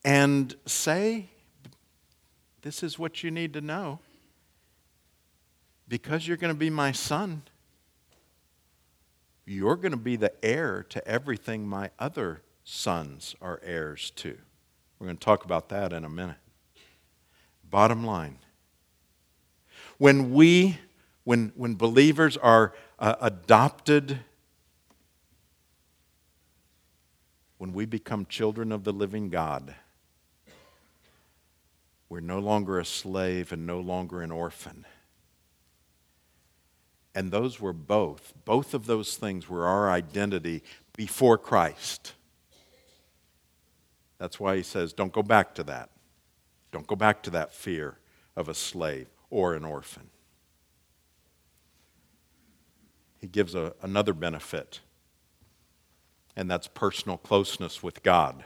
and 0.03 0.55
say, 0.65 1.29
This 2.61 2.83
is 2.83 2.97
what 2.97 3.23
you 3.23 3.31
need 3.31 3.53
to 3.53 3.61
know. 3.61 3.99
Because 5.87 6.27
you're 6.27 6.37
going 6.37 6.53
to 6.53 6.59
be 6.59 6.69
my 6.69 6.91
son, 6.91 7.41
you're 9.45 9.75
going 9.75 9.91
to 9.91 9.97
be 9.97 10.15
the 10.15 10.33
heir 10.45 10.83
to 10.89 11.07
everything 11.07 11.67
my 11.67 11.89
other 11.97 12.41
sons 12.63 13.35
are 13.41 13.59
heirs 13.63 14.11
to. 14.11 14.37
We're 14.99 15.07
going 15.07 15.17
to 15.17 15.25
talk 15.25 15.45
about 15.45 15.69
that 15.69 15.91
in 15.91 16.05
a 16.05 16.09
minute. 16.09 16.37
Bottom 17.67 18.03
line 18.03 18.37
when 19.99 20.33
we, 20.33 20.79
when, 21.25 21.51
when 21.55 21.75
believers 21.75 22.35
are 22.37 22.73
uh, 22.97 23.15
adopted, 23.21 24.21
when 27.59 27.73
we 27.73 27.85
become 27.85 28.25
children 28.25 28.71
of 28.71 28.85
the 28.85 28.93
living 28.93 29.29
God, 29.29 29.75
we're 32.07 32.21
no 32.21 32.39
longer 32.39 32.79
a 32.79 32.85
slave 32.85 33.51
and 33.51 33.67
no 33.67 33.79
longer 33.81 34.21
an 34.21 34.31
orphan. 34.31 34.85
And 37.13 37.31
those 37.31 37.59
were 37.59 37.73
both, 37.73 38.33
both 38.45 38.73
of 38.73 38.85
those 38.85 39.17
things 39.17 39.49
were 39.49 39.67
our 39.67 39.91
identity 39.91 40.63
before 40.95 41.37
Christ. 41.37 42.13
That's 44.19 44.39
why 44.39 44.55
he 44.55 44.63
says, 44.63 44.93
don't 44.93 45.11
go 45.11 45.21
back 45.21 45.53
to 45.55 45.63
that. 45.63 45.89
Don't 46.71 46.87
go 46.87 46.95
back 46.95 47.21
to 47.23 47.29
that 47.31 47.53
fear 47.53 47.97
of 48.37 48.47
a 48.47 48.53
slave 48.53 49.07
or 49.29 49.53
an 49.53 49.65
orphan. 49.65 50.09
He 53.19 53.27
gives 53.27 53.53
a, 53.53 53.73
another 53.81 54.13
benefit, 54.13 54.79
and 56.39 56.49
that's 56.49 56.69
personal 56.69 57.17
closeness 57.17 57.83
with 57.83 58.01
God. 58.01 58.45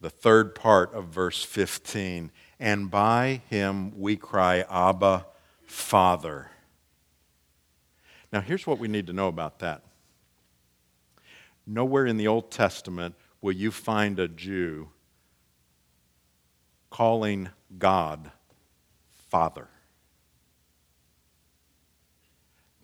The 0.00 0.08
third 0.08 0.54
part 0.54 0.94
of 0.94 1.08
verse 1.08 1.42
15 1.42 2.32
and 2.58 2.90
by 2.90 3.42
him 3.50 3.92
we 4.00 4.16
cry, 4.16 4.64
Abba, 4.70 5.26
Father. 5.66 6.50
Now, 8.32 8.40
here's 8.40 8.66
what 8.66 8.78
we 8.78 8.88
need 8.88 9.06
to 9.08 9.12
know 9.12 9.28
about 9.28 9.58
that. 9.58 9.82
Nowhere 11.66 12.06
in 12.06 12.16
the 12.16 12.26
Old 12.26 12.50
Testament 12.50 13.16
will 13.42 13.52
you 13.52 13.70
find 13.70 14.18
a 14.18 14.26
Jew 14.26 14.88
calling 16.88 17.50
God 17.78 18.30
Father. 19.28 19.68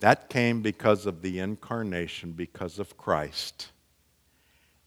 That 0.00 0.28
came 0.28 0.60
because 0.60 1.06
of 1.06 1.22
the 1.22 1.38
incarnation, 1.38 2.32
because 2.32 2.78
of 2.78 2.98
Christ, 2.98 3.70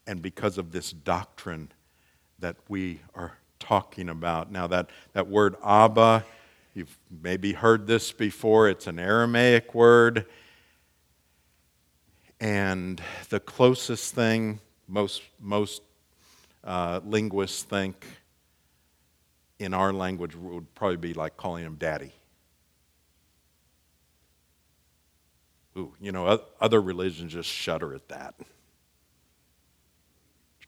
and 0.06 0.22
because 0.22 0.58
of 0.58 0.72
this 0.72 0.92
doctrine 0.92 1.72
that 2.40 2.58
we 2.68 3.00
are 3.16 3.38
talking 3.60 4.10
about. 4.10 4.52
Now, 4.52 4.68
that, 4.68 4.90
that 5.14 5.28
word 5.28 5.56
Abba, 5.64 6.26
you've 6.74 6.98
maybe 7.10 7.54
heard 7.54 7.88
this 7.88 8.12
before, 8.12 8.68
it's 8.68 8.88
an 8.88 9.00
Aramaic 9.00 9.74
word. 9.74 10.26
And 12.40 13.02
the 13.30 13.40
closest 13.40 14.14
thing 14.14 14.60
most, 14.88 15.22
most 15.40 15.82
uh, 16.64 17.00
linguists 17.06 17.64
think 17.64 18.06
in 19.60 19.74
our 19.74 19.94
language 19.94 20.36
would 20.36 20.74
probably 20.76 20.98
be 20.98 21.14
like 21.14 21.38
calling 21.38 21.64
him 21.64 21.76
daddy. 21.76 22.12
Ooh, 25.78 25.94
you 26.00 26.12
know, 26.12 26.42
other 26.60 26.82
religions 26.82 27.34
just 27.34 27.50
shudder 27.50 27.96
at 27.96 28.08
that. 28.10 28.36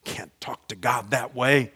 Can't 0.06 0.32
talk 0.39 0.68
to 0.70 0.76
God 0.76 1.12
that 1.12 1.36
way. 1.36 1.72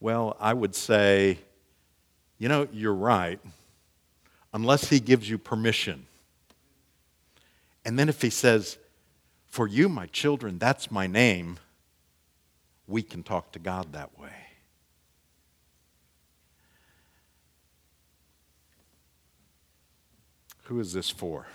Well, 0.00 0.36
I 0.40 0.52
would 0.52 0.74
say, 0.74 1.38
you 2.38 2.48
know, 2.48 2.68
you're 2.72 2.94
right, 2.94 3.38
unless 4.52 4.88
He 4.88 5.00
gives 5.00 5.30
you 5.30 5.38
permission. 5.38 6.06
And 7.84 7.98
then 7.98 8.08
if 8.08 8.20
He 8.20 8.30
says, 8.30 8.76
For 9.46 9.66
you, 9.66 9.88
my 9.88 10.06
children, 10.06 10.58
that's 10.58 10.90
my 10.90 11.06
name, 11.06 11.58
we 12.86 13.02
can 13.02 13.22
talk 13.22 13.52
to 13.52 13.58
God 13.58 13.92
that 13.92 14.18
way. 14.18 14.32
Who 20.64 20.80
is 20.80 20.92
this 20.92 21.10
for? 21.10 21.46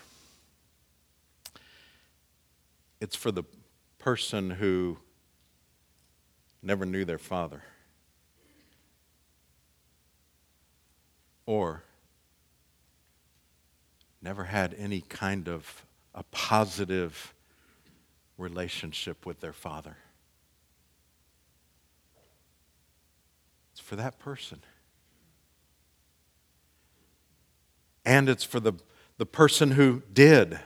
It's 3.02 3.16
for 3.16 3.32
the 3.32 3.44
person 4.06 4.52
who 4.52 5.00
never 6.62 6.86
knew 6.86 7.04
their 7.04 7.18
father. 7.18 7.64
Or 11.48 11.82
never 14.22 14.44
had 14.44 14.76
any 14.78 15.02
kind 15.02 15.50
of 15.50 15.84
a 16.14 16.22
positive 16.30 17.34
relationship 18.38 19.26
with 19.26 19.40
their 19.40 19.54
father. 19.54 19.98
It's 23.72 23.82
for 23.82 23.96
that 23.96 24.20
person. 24.20 24.60
And 28.06 28.30
it's 28.30 28.44
for 28.44 28.60
the 28.60 28.74
the 29.18 29.26
person 29.26 29.72
who 29.72 30.04
did. 30.14 30.60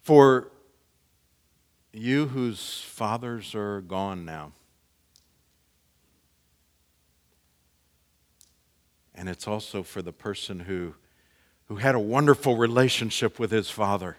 For 0.00 0.49
you 1.92 2.26
whose 2.28 2.80
fathers 2.80 3.54
are 3.54 3.80
gone 3.80 4.24
now, 4.24 4.52
and 9.14 9.28
it's 9.28 9.48
also 9.48 9.82
for 9.82 10.00
the 10.02 10.12
person 10.12 10.60
who, 10.60 10.94
who 11.66 11.76
had 11.76 11.94
a 11.94 12.00
wonderful 12.00 12.56
relationship 12.56 13.38
with 13.38 13.50
his 13.50 13.70
father, 13.70 14.16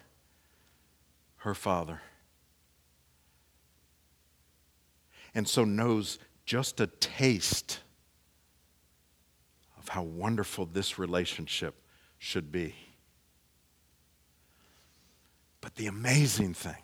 her 1.38 1.56
father, 1.56 2.02
and 5.34 5.48
so 5.48 5.64
knows 5.64 6.20
just 6.46 6.80
a 6.82 6.88
taste 6.88 7.80
of 9.78 9.88
how 9.88 10.04
wonderful 10.04 10.66
this 10.66 11.00
relationship 11.00 11.76
should 12.20 12.52
be. 12.52 12.76
But 15.62 15.76
the 15.76 15.88
amazing 15.88 16.54
thing 16.54 16.76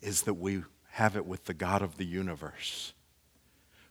is 0.00 0.22
that 0.22 0.34
we 0.34 0.62
have 0.92 1.16
it 1.16 1.26
with 1.26 1.44
the 1.44 1.54
God 1.54 1.82
of 1.82 1.96
the 1.96 2.04
universe, 2.04 2.92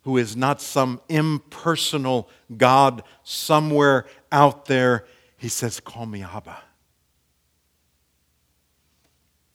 who 0.04 0.18
is 0.18 0.36
not 0.36 0.62
some 0.62 1.02
impersonal 1.10 2.30
God 2.56 3.04
somewhere 3.24 4.06
out 4.32 4.66
there. 4.66 5.06
He 5.38 5.48
says, 5.48 5.80
Call 5.80 6.06
me 6.06 6.24
Abba. 6.24 6.58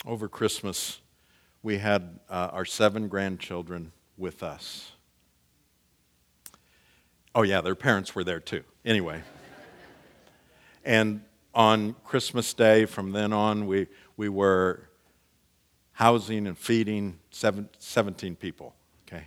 Over 0.05 0.29
Christmas, 0.29 1.01
we 1.63 1.79
had 1.79 2.19
uh, 2.29 2.51
our 2.53 2.65
seven 2.65 3.09
grandchildren 3.09 3.93
with 4.17 4.43
us. 4.43 4.93
Oh, 7.35 7.43
yeah, 7.43 7.61
their 7.61 7.75
parents 7.75 8.15
were 8.15 8.25
there 8.25 8.41
too. 8.41 8.65
Anyway. 8.85 9.23
and 10.85 11.23
on 11.55 11.95
Christmas 12.05 12.53
Day, 12.53 12.85
from 12.85 13.13
then 13.13 13.33
on, 13.33 13.67
we, 13.67 13.87
we 14.17 14.29
were 14.29 14.89
housing 15.93 16.47
and 16.47 16.57
feeding 16.57 17.19
seven, 17.31 17.69
17 17.79 18.37
people, 18.37 18.75
okay? 19.07 19.27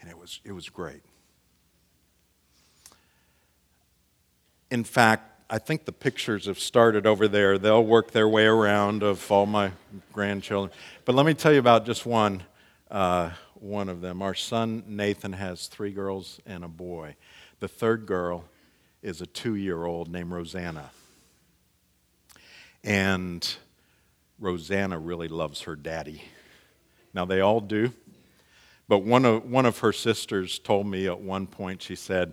And 0.00 0.10
it 0.10 0.18
was, 0.18 0.40
it 0.44 0.52
was 0.52 0.68
great. 0.68 1.02
In 4.70 4.84
fact, 4.84 5.28
I 5.50 5.58
think 5.58 5.84
the 5.84 5.92
pictures 5.92 6.46
have 6.46 6.58
started 6.58 7.06
over 7.06 7.28
there. 7.28 7.58
They'll 7.58 7.84
work 7.84 8.12
their 8.12 8.28
way 8.28 8.46
around 8.46 9.02
of 9.02 9.30
all 9.30 9.44
my 9.44 9.72
grandchildren. 10.12 10.72
But 11.04 11.14
let 11.14 11.26
me 11.26 11.34
tell 11.34 11.52
you 11.52 11.58
about 11.58 11.84
just 11.84 12.06
one. 12.06 12.42
Uh, 12.90 13.30
one 13.62 13.88
of 13.88 14.00
them. 14.00 14.22
Our 14.22 14.34
son 14.34 14.82
Nathan 14.88 15.32
has 15.32 15.68
three 15.68 15.92
girls 15.92 16.40
and 16.44 16.64
a 16.64 16.68
boy. 16.68 17.14
The 17.60 17.68
third 17.68 18.06
girl 18.06 18.44
is 19.02 19.20
a 19.20 19.26
two 19.26 19.54
year 19.54 19.84
old 19.84 20.10
named 20.10 20.32
Rosanna. 20.32 20.90
And 22.82 23.56
Rosanna 24.42 24.98
really 24.98 25.28
loves 25.28 25.62
her 25.62 25.76
daddy. 25.76 26.20
Now, 27.14 27.24
they 27.24 27.40
all 27.40 27.60
do. 27.60 27.92
But 28.88 28.98
one 28.98 29.24
of, 29.24 29.48
one 29.48 29.66
of 29.66 29.78
her 29.78 29.92
sisters 29.92 30.58
told 30.58 30.86
me 30.86 31.06
at 31.06 31.20
one 31.20 31.46
point, 31.46 31.80
she 31.80 31.94
said, 31.94 32.32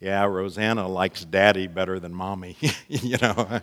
Yeah, 0.00 0.24
Rosanna 0.24 0.88
likes 0.88 1.24
daddy 1.24 1.68
better 1.68 2.00
than 2.00 2.12
mommy. 2.12 2.56
you 2.88 3.16
know. 3.18 3.60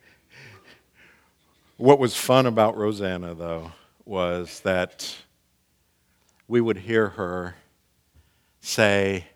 what 1.76 2.00
was 2.00 2.16
fun 2.16 2.46
about 2.46 2.76
Rosanna, 2.76 3.34
though, 3.34 3.70
was 4.04 4.58
that 4.60 5.16
we 6.48 6.60
would 6.60 6.78
hear 6.78 7.10
her 7.10 7.54
say, 8.60 9.26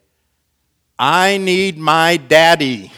I 0.98 1.38
need 1.38 1.78
my 1.78 2.16
daddy. 2.16 2.92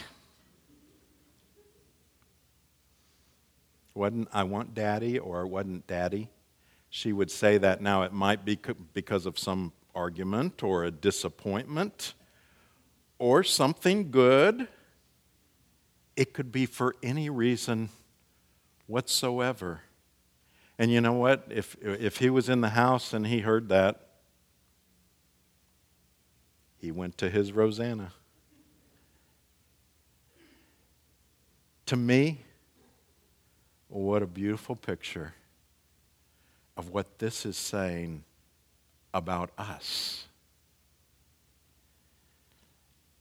Wasn't 3.97 4.29
I 4.31 4.43
want 4.43 4.75
daddy 4.75 5.17
or 5.17 5.47
wasn't 5.47 5.87
daddy? 5.87 6.29
She 6.89 7.11
would 7.11 7.31
say 7.31 7.57
that 7.57 7.81
now 7.81 8.03
it 8.03 8.13
might 8.13 8.45
be 8.45 8.57
because 8.93 9.25
of 9.25 9.39
some 9.39 9.73
argument 9.95 10.61
or 10.61 10.83
a 10.83 10.91
disappointment 10.91 12.13
or 13.17 13.43
something 13.43 14.11
good. 14.11 14.67
It 16.15 16.33
could 16.33 16.51
be 16.51 16.67
for 16.67 16.95
any 17.01 17.31
reason 17.31 17.89
whatsoever. 18.85 19.81
And 20.77 20.91
you 20.91 21.01
know 21.01 21.13
what? 21.13 21.47
If, 21.49 21.75
if 21.81 22.17
he 22.17 22.29
was 22.29 22.49
in 22.49 22.61
the 22.61 22.69
house 22.69 23.13
and 23.13 23.25
he 23.25 23.39
heard 23.39 23.69
that, 23.69 24.09
he 26.77 26.91
went 26.91 27.17
to 27.17 27.31
his 27.31 27.51
Rosanna. 27.51 28.13
To 31.87 31.95
me, 31.95 32.41
what 33.89 34.21
a 34.21 34.27
beautiful 34.27 34.75
picture 34.75 35.33
of 36.75 36.89
what 36.89 37.19
this 37.19 37.45
is 37.45 37.57
saying 37.57 38.23
about 39.13 39.49
us. 39.57 40.25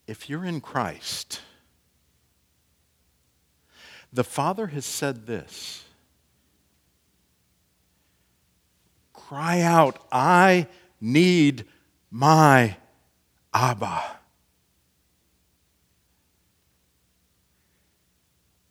If 0.06 0.28
you're 0.28 0.44
in 0.44 0.60
Christ, 0.60 1.40
the 4.12 4.24
Father 4.24 4.68
has 4.68 4.84
said 4.84 5.26
this 5.26 5.84
Cry 9.12 9.60
out, 9.60 9.98
I 10.12 10.68
need 11.00 11.64
my 12.10 12.76
Abba. 13.52 14.18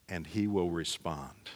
And 0.08 0.28
he 0.28 0.48
will 0.48 0.70
respond. 0.70 1.50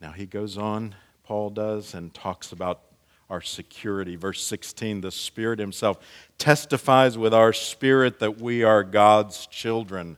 Now 0.00 0.12
he 0.12 0.26
goes 0.26 0.56
on, 0.56 0.94
Paul 1.24 1.50
does, 1.50 1.94
and 1.94 2.12
talks 2.14 2.52
about 2.52 2.80
our 3.28 3.40
security. 3.40 4.16
Verse 4.16 4.42
16 4.44 5.00
the 5.00 5.10
Spirit 5.10 5.58
Himself 5.58 5.98
testifies 6.38 7.16
with 7.16 7.32
our 7.32 7.52
spirit 7.52 8.18
that 8.18 8.40
we 8.40 8.62
are 8.64 8.82
God's 8.82 9.46
children. 9.46 10.16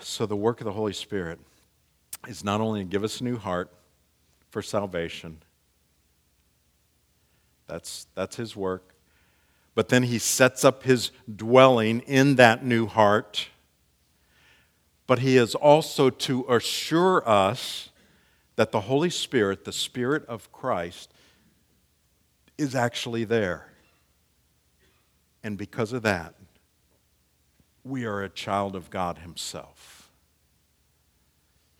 So, 0.00 0.26
the 0.26 0.36
work 0.36 0.60
of 0.60 0.64
the 0.64 0.72
Holy 0.72 0.92
Spirit 0.92 1.38
is 2.28 2.44
not 2.44 2.60
only 2.60 2.80
to 2.80 2.84
give 2.84 3.04
us 3.04 3.20
a 3.20 3.24
new 3.24 3.36
heart 3.36 3.70
for 4.50 4.60
salvation, 4.60 5.38
that's, 7.66 8.06
that's 8.14 8.36
his 8.36 8.54
work. 8.54 8.94
But 9.74 9.88
then 9.88 10.02
he 10.02 10.18
sets 10.18 10.64
up 10.64 10.82
his 10.82 11.10
dwelling 11.34 12.00
in 12.00 12.36
that 12.36 12.64
new 12.64 12.86
heart. 12.86 13.48
But 15.12 15.18
he 15.18 15.36
is 15.36 15.54
also 15.54 16.08
to 16.08 16.46
assure 16.48 17.22
us 17.28 17.90
that 18.56 18.72
the 18.72 18.80
Holy 18.80 19.10
Spirit, 19.10 19.66
the 19.66 19.70
Spirit 19.70 20.24
of 20.24 20.50
Christ, 20.52 21.12
is 22.56 22.74
actually 22.74 23.24
there. 23.24 23.68
And 25.42 25.58
because 25.58 25.92
of 25.92 26.00
that, 26.04 26.32
we 27.84 28.06
are 28.06 28.22
a 28.22 28.30
child 28.30 28.74
of 28.74 28.88
God 28.88 29.18
Himself. 29.18 30.10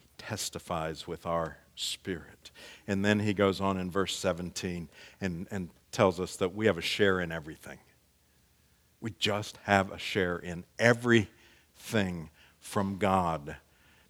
He 0.03 0.09
testifies 0.19 1.07
with 1.09 1.25
our 1.25 1.57
spirit. 1.75 2.51
And 2.87 3.03
then 3.03 3.21
he 3.21 3.33
goes 3.33 3.63
on 3.63 3.79
in 3.79 3.91
verse 3.91 4.15
17 4.15 4.91
and, 5.23 5.49
and 5.51 5.71
tells 5.91 6.21
us 6.21 6.37
that 6.37 6.55
we 6.55 6.67
have 6.67 6.77
a 6.77 6.83
share 6.83 7.19
in 7.19 7.33
everything. 7.33 7.79
We 9.01 9.15
just 9.19 9.57
have 9.63 9.91
a 9.91 9.97
share 9.97 10.37
in 10.37 10.65
everything 10.79 12.29
from 12.63 12.97
God. 12.97 13.57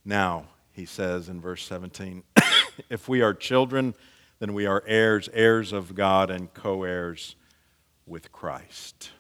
Now, 0.04 0.44
he 0.72 0.84
says 0.84 1.28
in 1.28 1.40
verse 1.40 1.64
17, 1.64 2.22
if 2.88 3.08
we 3.08 3.20
are 3.22 3.34
children, 3.34 3.94
then 4.38 4.54
we 4.54 4.66
are 4.66 4.84
heirs, 4.86 5.28
heirs 5.32 5.72
of 5.72 5.96
God, 5.96 6.30
and 6.30 6.52
co 6.54 6.84
heirs 6.84 7.34
with 8.06 8.30
Christ. 8.30 9.10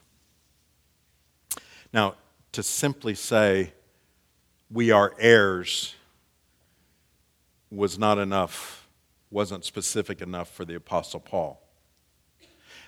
Now, 1.92 2.14
to 2.52 2.62
simply 2.62 3.14
say 3.14 3.72
we 4.70 4.90
are 4.90 5.14
heirs 5.18 5.94
was 7.70 7.98
not 7.98 8.18
enough, 8.18 8.86
wasn't 9.30 9.64
specific 9.64 10.20
enough 10.20 10.50
for 10.50 10.64
the 10.64 10.74
Apostle 10.74 11.20
Paul. 11.20 11.60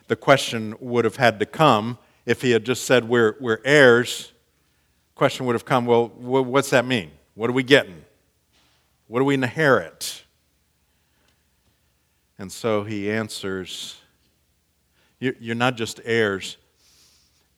The 0.09 0.16
question 0.16 0.74
would 0.80 1.07
have 1.07 1.16
had 1.16 1.40
to 1.40 1.46
come 1.46 1.98
if 2.26 2.42
he 2.42 2.50
had 2.50 2.64
just 2.64 2.85
said 2.85 3.09
we're, 3.09 3.37
we're 3.40 3.61
heirs. 3.64 4.33
Question 5.14 5.46
would 5.46 5.55
have 5.55 5.64
come, 5.64 5.87
well, 5.87 6.09
what's 6.09 6.70
that 6.70 6.85
mean? 6.85 7.11
What 7.35 7.50
are 7.50 7.53
we 7.53 7.62
getting? 7.62 8.05
What 9.07 9.20
do 9.20 9.24
we 9.24 9.35
inherit? 9.35 10.24
And 12.38 12.50
so 12.50 12.83
he 12.85 13.11
answers, 13.11 13.96
You're 15.20 15.55
not 15.55 15.77
just 15.77 16.00
heirs. 16.05 16.57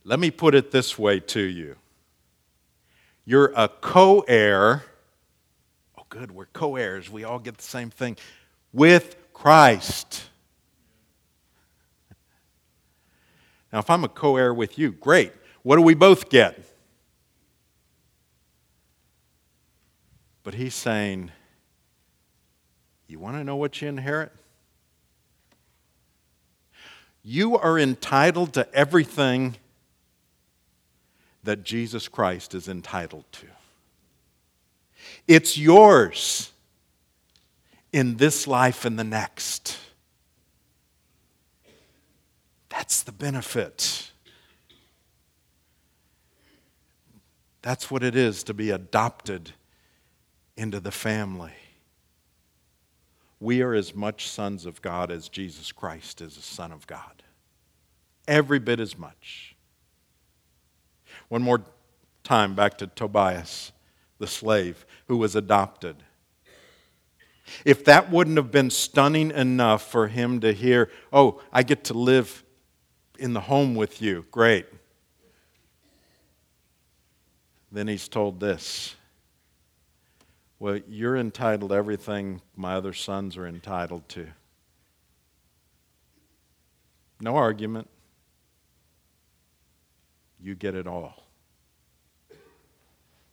Let 0.04 0.20
me 0.20 0.30
put 0.30 0.54
it 0.54 0.70
this 0.70 0.98
way 0.98 1.20
to 1.20 1.40
you 1.40 1.76
you're 3.24 3.52
a 3.56 3.68
co 3.68 4.20
heir 4.20 4.84
Oh, 5.98 6.02
good. 6.08 6.30
We're 6.30 6.46
co 6.46 6.76
heirs. 6.76 7.10
We 7.10 7.24
all 7.24 7.38
get 7.38 7.56
the 7.56 7.62
same 7.62 7.90
thing 7.90 8.16
with 8.72 9.16
Christ. 9.32 10.24
Now, 13.72 13.80
if 13.80 13.90
I'm 13.90 14.04
a 14.04 14.08
co 14.08 14.36
heir 14.36 14.54
with 14.54 14.78
you, 14.78 14.92
great. 14.92 15.32
What 15.62 15.76
do 15.76 15.82
we 15.82 15.94
both 15.94 16.28
get? 16.28 16.62
But 20.46 20.54
he's 20.54 20.76
saying, 20.76 21.32
You 23.08 23.18
want 23.18 23.34
to 23.36 23.42
know 23.42 23.56
what 23.56 23.82
you 23.82 23.88
inherit? 23.88 24.30
You 27.24 27.58
are 27.58 27.76
entitled 27.76 28.52
to 28.52 28.72
everything 28.72 29.56
that 31.42 31.64
Jesus 31.64 32.06
Christ 32.06 32.54
is 32.54 32.68
entitled 32.68 33.24
to. 33.32 33.46
It's 35.26 35.58
yours 35.58 36.52
in 37.92 38.16
this 38.16 38.46
life 38.46 38.84
and 38.84 38.96
the 38.96 39.02
next. 39.02 39.76
That's 42.68 43.02
the 43.02 43.10
benefit. 43.10 44.12
That's 47.62 47.90
what 47.90 48.04
it 48.04 48.14
is 48.14 48.44
to 48.44 48.54
be 48.54 48.70
adopted 48.70 49.52
into 50.56 50.80
the 50.80 50.90
family. 50.90 51.52
We 53.38 53.62
are 53.62 53.74
as 53.74 53.94
much 53.94 54.28
sons 54.28 54.64
of 54.64 54.80
God 54.80 55.10
as 55.10 55.28
Jesus 55.28 55.72
Christ 55.72 56.20
is 56.20 56.36
a 56.36 56.42
son 56.42 56.72
of 56.72 56.86
God. 56.86 57.22
Every 58.26 58.58
bit 58.58 58.80
as 58.80 58.96
much. 58.96 59.54
One 61.28 61.42
more 61.42 61.62
time 62.24 62.54
back 62.54 62.78
to 62.78 62.86
Tobias 62.86 63.72
the 64.18 64.26
slave 64.26 64.86
who 65.08 65.16
was 65.16 65.36
adopted. 65.36 65.96
If 67.64 67.84
that 67.84 68.10
wouldn't 68.10 68.36
have 68.36 68.50
been 68.50 68.70
stunning 68.70 69.30
enough 69.30 69.90
for 69.90 70.08
him 70.08 70.40
to 70.40 70.52
hear, 70.52 70.90
oh, 71.12 71.40
I 71.52 71.62
get 71.62 71.84
to 71.84 71.94
live 71.94 72.42
in 73.18 73.34
the 73.34 73.40
home 73.40 73.74
with 73.74 74.02
you, 74.02 74.26
great. 74.30 74.66
Then 77.70 77.88
he's 77.88 78.08
told 78.08 78.40
this 78.40 78.96
Well, 80.58 80.80
you're 80.88 81.16
entitled 81.16 81.70
to 81.70 81.76
everything 81.76 82.40
my 82.54 82.74
other 82.74 82.92
sons 82.92 83.36
are 83.36 83.46
entitled 83.46 84.08
to. 84.10 84.28
No 87.20 87.36
argument. 87.36 87.88
You 90.40 90.54
get 90.54 90.74
it 90.74 90.86
all 90.86 91.26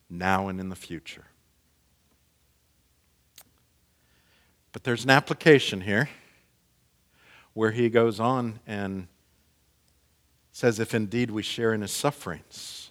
now 0.09 0.47
and 0.47 0.59
in 0.59 0.69
the 0.69 0.75
future. 0.75 1.25
But 4.71 4.83
there's 4.83 5.03
an 5.03 5.09
application 5.09 5.81
here 5.81 6.09
where 7.53 7.71
he 7.71 7.89
goes 7.89 8.19
on 8.19 8.59
and 8.65 9.07
says, 10.51 10.79
If 10.79 10.93
indeed 10.93 11.31
we 11.31 11.43
share 11.43 11.73
in 11.73 11.81
his 11.81 11.91
sufferings. 11.91 12.82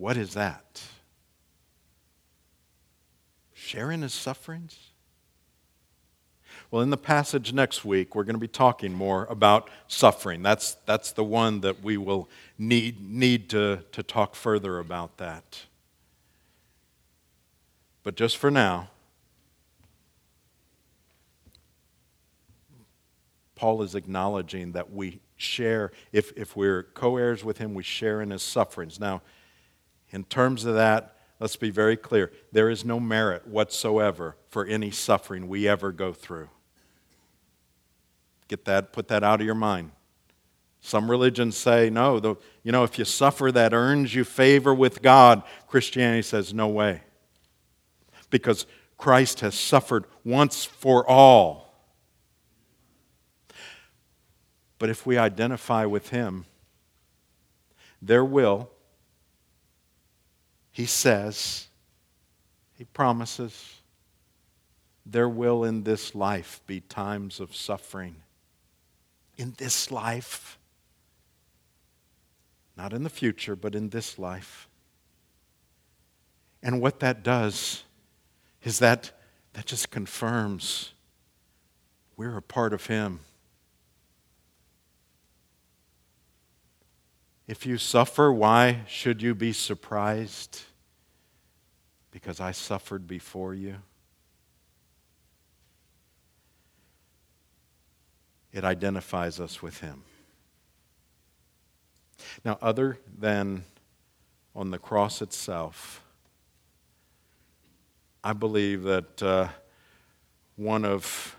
What 0.00 0.16
is 0.16 0.32
that? 0.32 0.82
Sharing 3.52 4.00
his 4.00 4.14
sufferings? 4.14 4.78
Well, 6.70 6.80
in 6.80 6.88
the 6.88 6.96
passage 6.96 7.52
next 7.52 7.84
week, 7.84 8.14
we're 8.14 8.24
going 8.24 8.34
to 8.34 8.40
be 8.40 8.48
talking 8.48 8.94
more 8.94 9.26
about 9.28 9.68
suffering. 9.88 10.42
That's, 10.42 10.78
that's 10.86 11.12
the 11.12 11.22
one 11.22 11.60
that 11.60 11.82
we 11.82 11.98
will 11.98 12.30
need, 12.56 13.06
need 13.06 13.50
to, 13.50 13.84
to 13.92 14.02
talk 14.02 14.34
further 14.34 14.78
about 14.78 15.18
that. 15.18 15.64
But 18.02 18.14
just 18.14 18.38
for 18.38 18.50
now, 18.50 18.88
Paul 23.54 23.82
is 23.82 23.94
acknowledging 23.94 24.72
that 24.72 24.90
we 24.90 25.20
share, 25.36 25.92
if, 26.10 26.32
if 26.38 26.56
we're 26.56 26.84
co 26.84 27.18
heirs 27.18 27.44
with 27.44 27.58
him, 27.58 27.74
we 27.74 27.82
share 27.82 28.22
in 28.22 28.30
his 28.30 28.42
sufferings. 28.42 28.98
Now, 28.98 29.20
in 30.10 30.24
terms 30.24 30.64
of 30.64 30.74
that, 30.74 31.16
let's 31.38 31.56
be 31.56 31.70
very 31.70 31.96
clear. 31.96 32.32
There 32.52 32.70
is 32.70 32.84
no 32.84 32.98
merit 33.00 33.46
whatsoever 33.46 34.36
for 34.48 34.66
any 34.66 34.90
suffering 34.90 35.48
we 35.48 35.68
ever 35.68 35.92
go 35.92 36.12
through. 36.12 36.48
Get 38.48 38.64
that, 38.64 38.92
put 38.92 39.08
that 39.08 39.22
out 39.22 39.40
of 39.40 39.46
your 39.46 39.54
mind. 39.54 39.92
Some 40.80 41.10
religions 41.10 41.56
say, 41.56 41.90
no, 41.90 42.18
the, 42.18 42.36
you 42.62 42.72
know, 42.72 42.84
if 42.84 42.98
you 42.98 43.04
suffer, 43.04 43.52
that 43.52 43.74
earns 43.74 44.14
you 44.14 44.24
favor 44.24 44.74
with 44.74 45.02
God. 45.02 45.42
Christianity 45.68 46.22
says, 46.22 46.54
no 46.54 46.68
way. 46.68 47.02
Because 48.30 48.66
Christ 48.96 49.40
has 49.40 49.54
suffered 49.54 50.04
once 50.24 50.64
for 50.64 51.08
all. 51.08 51.70
But 54.78 54.88
if 54.88 55.04
we 55.06 55.18
identify 55.18 55.84
with 55.84 56.08
Him, 56.08 56.46
there 58.00 58.24
will, 58.24 58.70
He 60.72 60.86
says, 60.86 61.68
He 62.74 62.84
promises, 62.84 63.80
there 65.04 65.28
will 65.28 65.64
in 65.64 65.82
this 65.84 66.14
life 66.14 66.60
be 66.66 66.80
times 66.80 67.40
of 67.40 67.54
suffering 67.54 68.16
in 69.36 69.54
this 69.56 69.90
life. 69.90 70.58
Not 72.76 72.92
in 72.92 73.02
the 73.02 73.10
future, 73.10 73.56
but 73.56 73.74
in 73.74 73.88
this 73.88 74.18
life. 74.18 74.68
And 76.62 76.80
what 76.80 77.00
that 77.00 77.22
does 77.22 77.84
is 78.62 78.78
that 78.80 79.12
that 79.54 79.66
just 79.66 79.90
confirms 79.90 80.92
we're 82.16 82.36
a 82.36 82.42
part 82.42 82.72
of 82.72 82.86
Him. 82.86 83.20
If 87.50 87.66
you 87.66 87.78
suffer, 87.78 88.32
why 88.32 88.82
should 88.86 89.20
you 89.20 89.34
be 89.34 89.52
surprised? 89.52 90.60
Because 92.12 92.38
I 92.38 92.52
suffered 92.52 93.06
before 93.06 93.54
you. 93.54 93.76
it 98.52 98.64
identifies 98.64 99.38
us 99.38 99.62
with 99.62 99.80
Him. 99.80 100.02
Now, 102.44 102.58
other 102.60 102.98
than 103.18 103.64
on 104.54 104.70
the 104.70 104.78
cross 104.78 105.22
itself, 105.22 106.02
I 108.22 108.32
believe 108.32 108.82
that 108.82 109.22
uh, 109.22 109.48
one 110.56 110.84
of 110.84 111.36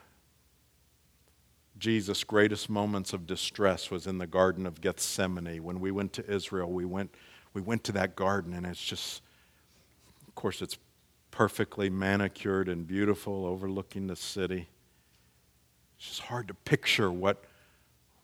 Jesus' 1.81 2.23
greatest 2.23 2.69
moments 2.69 3.11
of 3.11 3.25
distress 3.25 3.89
was 3.89 4.05
in 4.05 4.19
the 4.19 4.27
Garden 4.27 4.67
of 4.67 4.81
Gethsemane. 4.81 5.63
When 5.63 5.79
we 5.79 5.89
went 5.89 6.13
to 6.13 6.31
Israel, 6.31 6.71
we 6.71 6.85
went 6.85 7.09
we 7.53 7.61
went 7.61 7.83
to 7.85 7.91
that 7.93 8.15
garden, 8.15 8.53
and 8.53 8.65
it's 8.65 8.81
just, 8.81 9.21
of 10.27 10.35
course, 10.35 10.61
it's 10.61 10.77
perfectly 11.31 11.89
manicured 11.89 12.69
and 12.69 12.87
beautiful, 12.87 13.45
overlooking 13.45 14.07
the 14.07 14.15
city. 14.15 14.69
It's 15.97 16.07
just 16.07 16.21
hard 16.21 16.47
to 16.47 16.53
picture 16.53 17.11
what, 17.11 17.43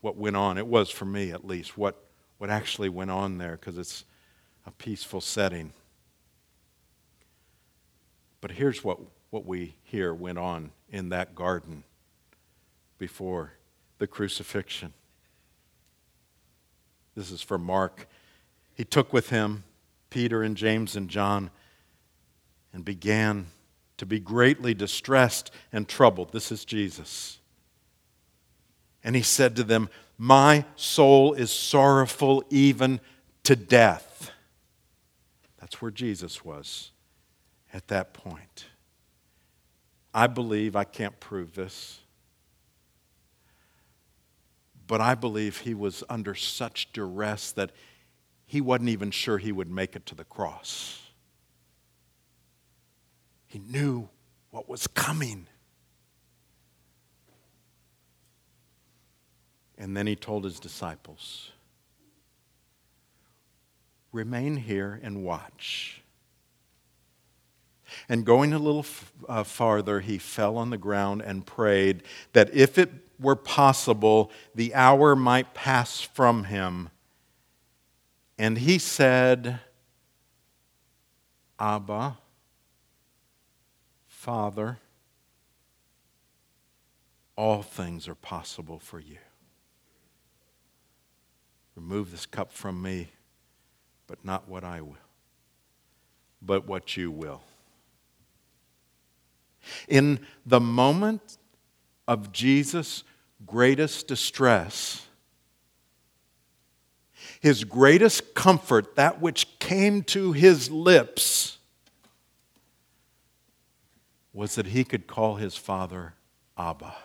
what 0.02 0.15
went 0.15 0.38
on. 0.38 0.58
It 0.58 0.67
was 0.67 0.89
for 0.89 1.06
me, 1.06 1.32
at 1.32 1.46
least, 1.46 1.78
what, 1.78 2.02
what 2.38 2.50
actually 2.50 2.89
went 2.89 3.12
on 3.12 3.38
there, 3.38 3.58
because 3.60 3.78
it's 3.78 4.06
a 4.65 4.72
peaceful 4.72 5.20
setting. 5.20 5.74
But 8.39 8.52
here's 8.52 8.84
what, 8.84 9.00
what 9.32 9.46
we 9.46 9.76
hear 9.84 10.13
went 10.13 10.38
on 10.38 10.72
in 10.89 11.10
that 11.10 11.36
garden 11.36 11.84
before 12.97 13.53
the 13.99 14.07
crucifixion. 14.07 14.93
This 17.15 17.31
is 17.31 17.41
for 17.41 17.57
Mark. 17.57 18.07
He 18.73 18.83
took 18.83 19.12
with 19.12 19.29
him 19.29 19.63
Peter 20.10 20.43
and 20.43 20.55
James 20.55 20.95
and 20.95 21.10
John 21.10 21.49
and 22.73 22.86
began 22.86 23.47
to 23.97 24.05
be 24.05 24.19
greatly 24.19 24.73
distressed 24.73 25.51
and 25.73 25.88
troubled. 25.88 26.31
This 26.31 26.51
is 26.51 26.63
Jesus. 26.63 27.39
And 29.03 29.15
he 29.15 29.23
said 29.23 29.55
to 29.55 29.63
them, 29.63 29.89
My 30.17 30.65
soul 30.75 31.33
is 31.33 31.51
sorrowful 31.51 32.43
even 32.49 32.99
to 33.43 33.55
death. 33.55 34.31
That's 35.60 35.81
where 35.81 35.91
Jesus 35.91 36.45
was 36.45 36.91
at 37.73 37.88
that 37.88 38.13
point. 38.13 38.65
I 40.13 40.27
believe, 40.27 40.75
I 40.75 40.83
can't 40.83 41.19
prove 41.19 41.53
this, 41.53 41.99
but 44.88 45.02
I 45.02 45.15
believe 45.15 45.60
he 45.60 45.73
was 45.73 46.04
under 46.10 46.34
such 46.34 46.91
duress 46.93 47.52
that 47.52 47.71
he 48.45 48.62
wasn't 48.62 48.89
even 48.89 49.12
sure 49.12 49.38
he 49.38 49.52
would 49.52 49.69
make 49.69 49.95
it 49.95 50.06
to 50.08 50.15
the 50.15 50.23
cross. 50.23 51.02
He 53.47 53.60
knew 53.60 54.08
what 54.50 54.69
was 54.69 54.88
coming. 54.88 55.47
And 59.78 59.95
then 59.95 60.08
he 60.08 60.15
told 60.15 60.45
his 60.45 60.60
disciples, 60.60 61.52
Remain 64.13 64.56
here 64.56 65.00
and 65.04 65.23
watch. 65.23 66.02
And 68.10 68.26
going 68.26 68.54
a 68.54 68.60
little 68.60 68.86
uh, 69.28 69.43
farther, 69.43 70.00
he 70.00 70.17
fell 70.17 70.58
on 70.58 70.69
the 70.69 70.78
ground 70.78 71.21
and 71.21 71.45
prayed 71.45 72.04
that 72.34 72.54
if 72.54 72.78
it 72.78 73.07
were 73.19 73.36
possible, 73.36 74.32
the 74.56 74.73
hour 74.75 75.15
might 75.15 75.53
pass 75.53 76.01
from 76.01 76.45
him. 76.45 76.89
And 78.38 78.58
he 78.58 78.77
said, 78.77 79.60
Abba, 81.60 82.17
Father, 84.06 84.77
all 87.36 87.62
things 87.62 88.08
are 88.08 88.15
possible 88.15 88.80
for 88.80 88.99
you. 88.99 89.17
Remove 91.75 92.12
this 92.12 92.25
cup 92.25 92.51
from 92.51 92.82
me, 92.82 93.10
but 94.08 94.23
not 94.25 94.49
what 94.49 94.63
I 94.63 94.82
will, 94.82 94.95
but 96.41 96.67
what 96.67 96.97
you 96.97 97.12
will. 97.12 97.41
In 99.88 100.19
the 100.45 100.60
moment 100.60 101.38
of 102.08 102.32
Jesus' 102.32 103.04
greatest 103.46 104.08
distress, 104.08 105.06
his 107.39 107.63
greatest 107.63 108.34
comfort, 108.34 108.96
that 108.96 109.22
which 109.22 109.60
came 109.60 110.04
to 110.04 110.32
his 110.32 110.72
lips, 110.72 111.58
was 114.34 114.56
that 114.56 114.67
he 114.67 114.84
could 114.84 115.08
call 115.08 115.36
his 115.36 115.56
father 115.56 116.13
Abba. 116.58 116.96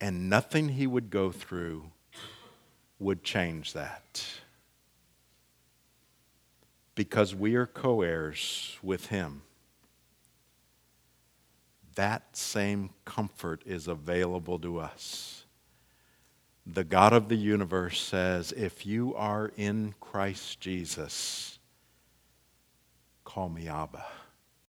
And 0.00 0.28
nothing 0.28 0.70
he 0.70 0.86
would 0.86 1.10
go 1.10 1.30
through 1.30 1.90
would 2.98 3.22
change 3.22 3.72
that 3.72 4.24
because 6.96 7.34
we 7.34 7.54
are 7.54 7.66
co 7.66 8.02
heirs 8.02 8.76
with 8.82 9.06
Him. 9.06 9.42
That 11.96 12.36
same 12.36 12.90
comfort 13.04 13.62
is 13.66 13.88
available 13.88 14.58
to 14.60 14.78
us. 14.78 15.44
The 16.66 16.84
God 16.84 17.12
of 17.12 17.28
the 17.28 17.36
universe 17.36 18.00
says, 18.00 18.52
If 18.52 18.86
you 18.86 19.14
are 19.14 19.52
in 19.56 19.94
Christ 20.00 20.60
Jesus, 20.60 21.58
call 23.24 23.48
me 23.48 23.68
Abba. 23.68 24.04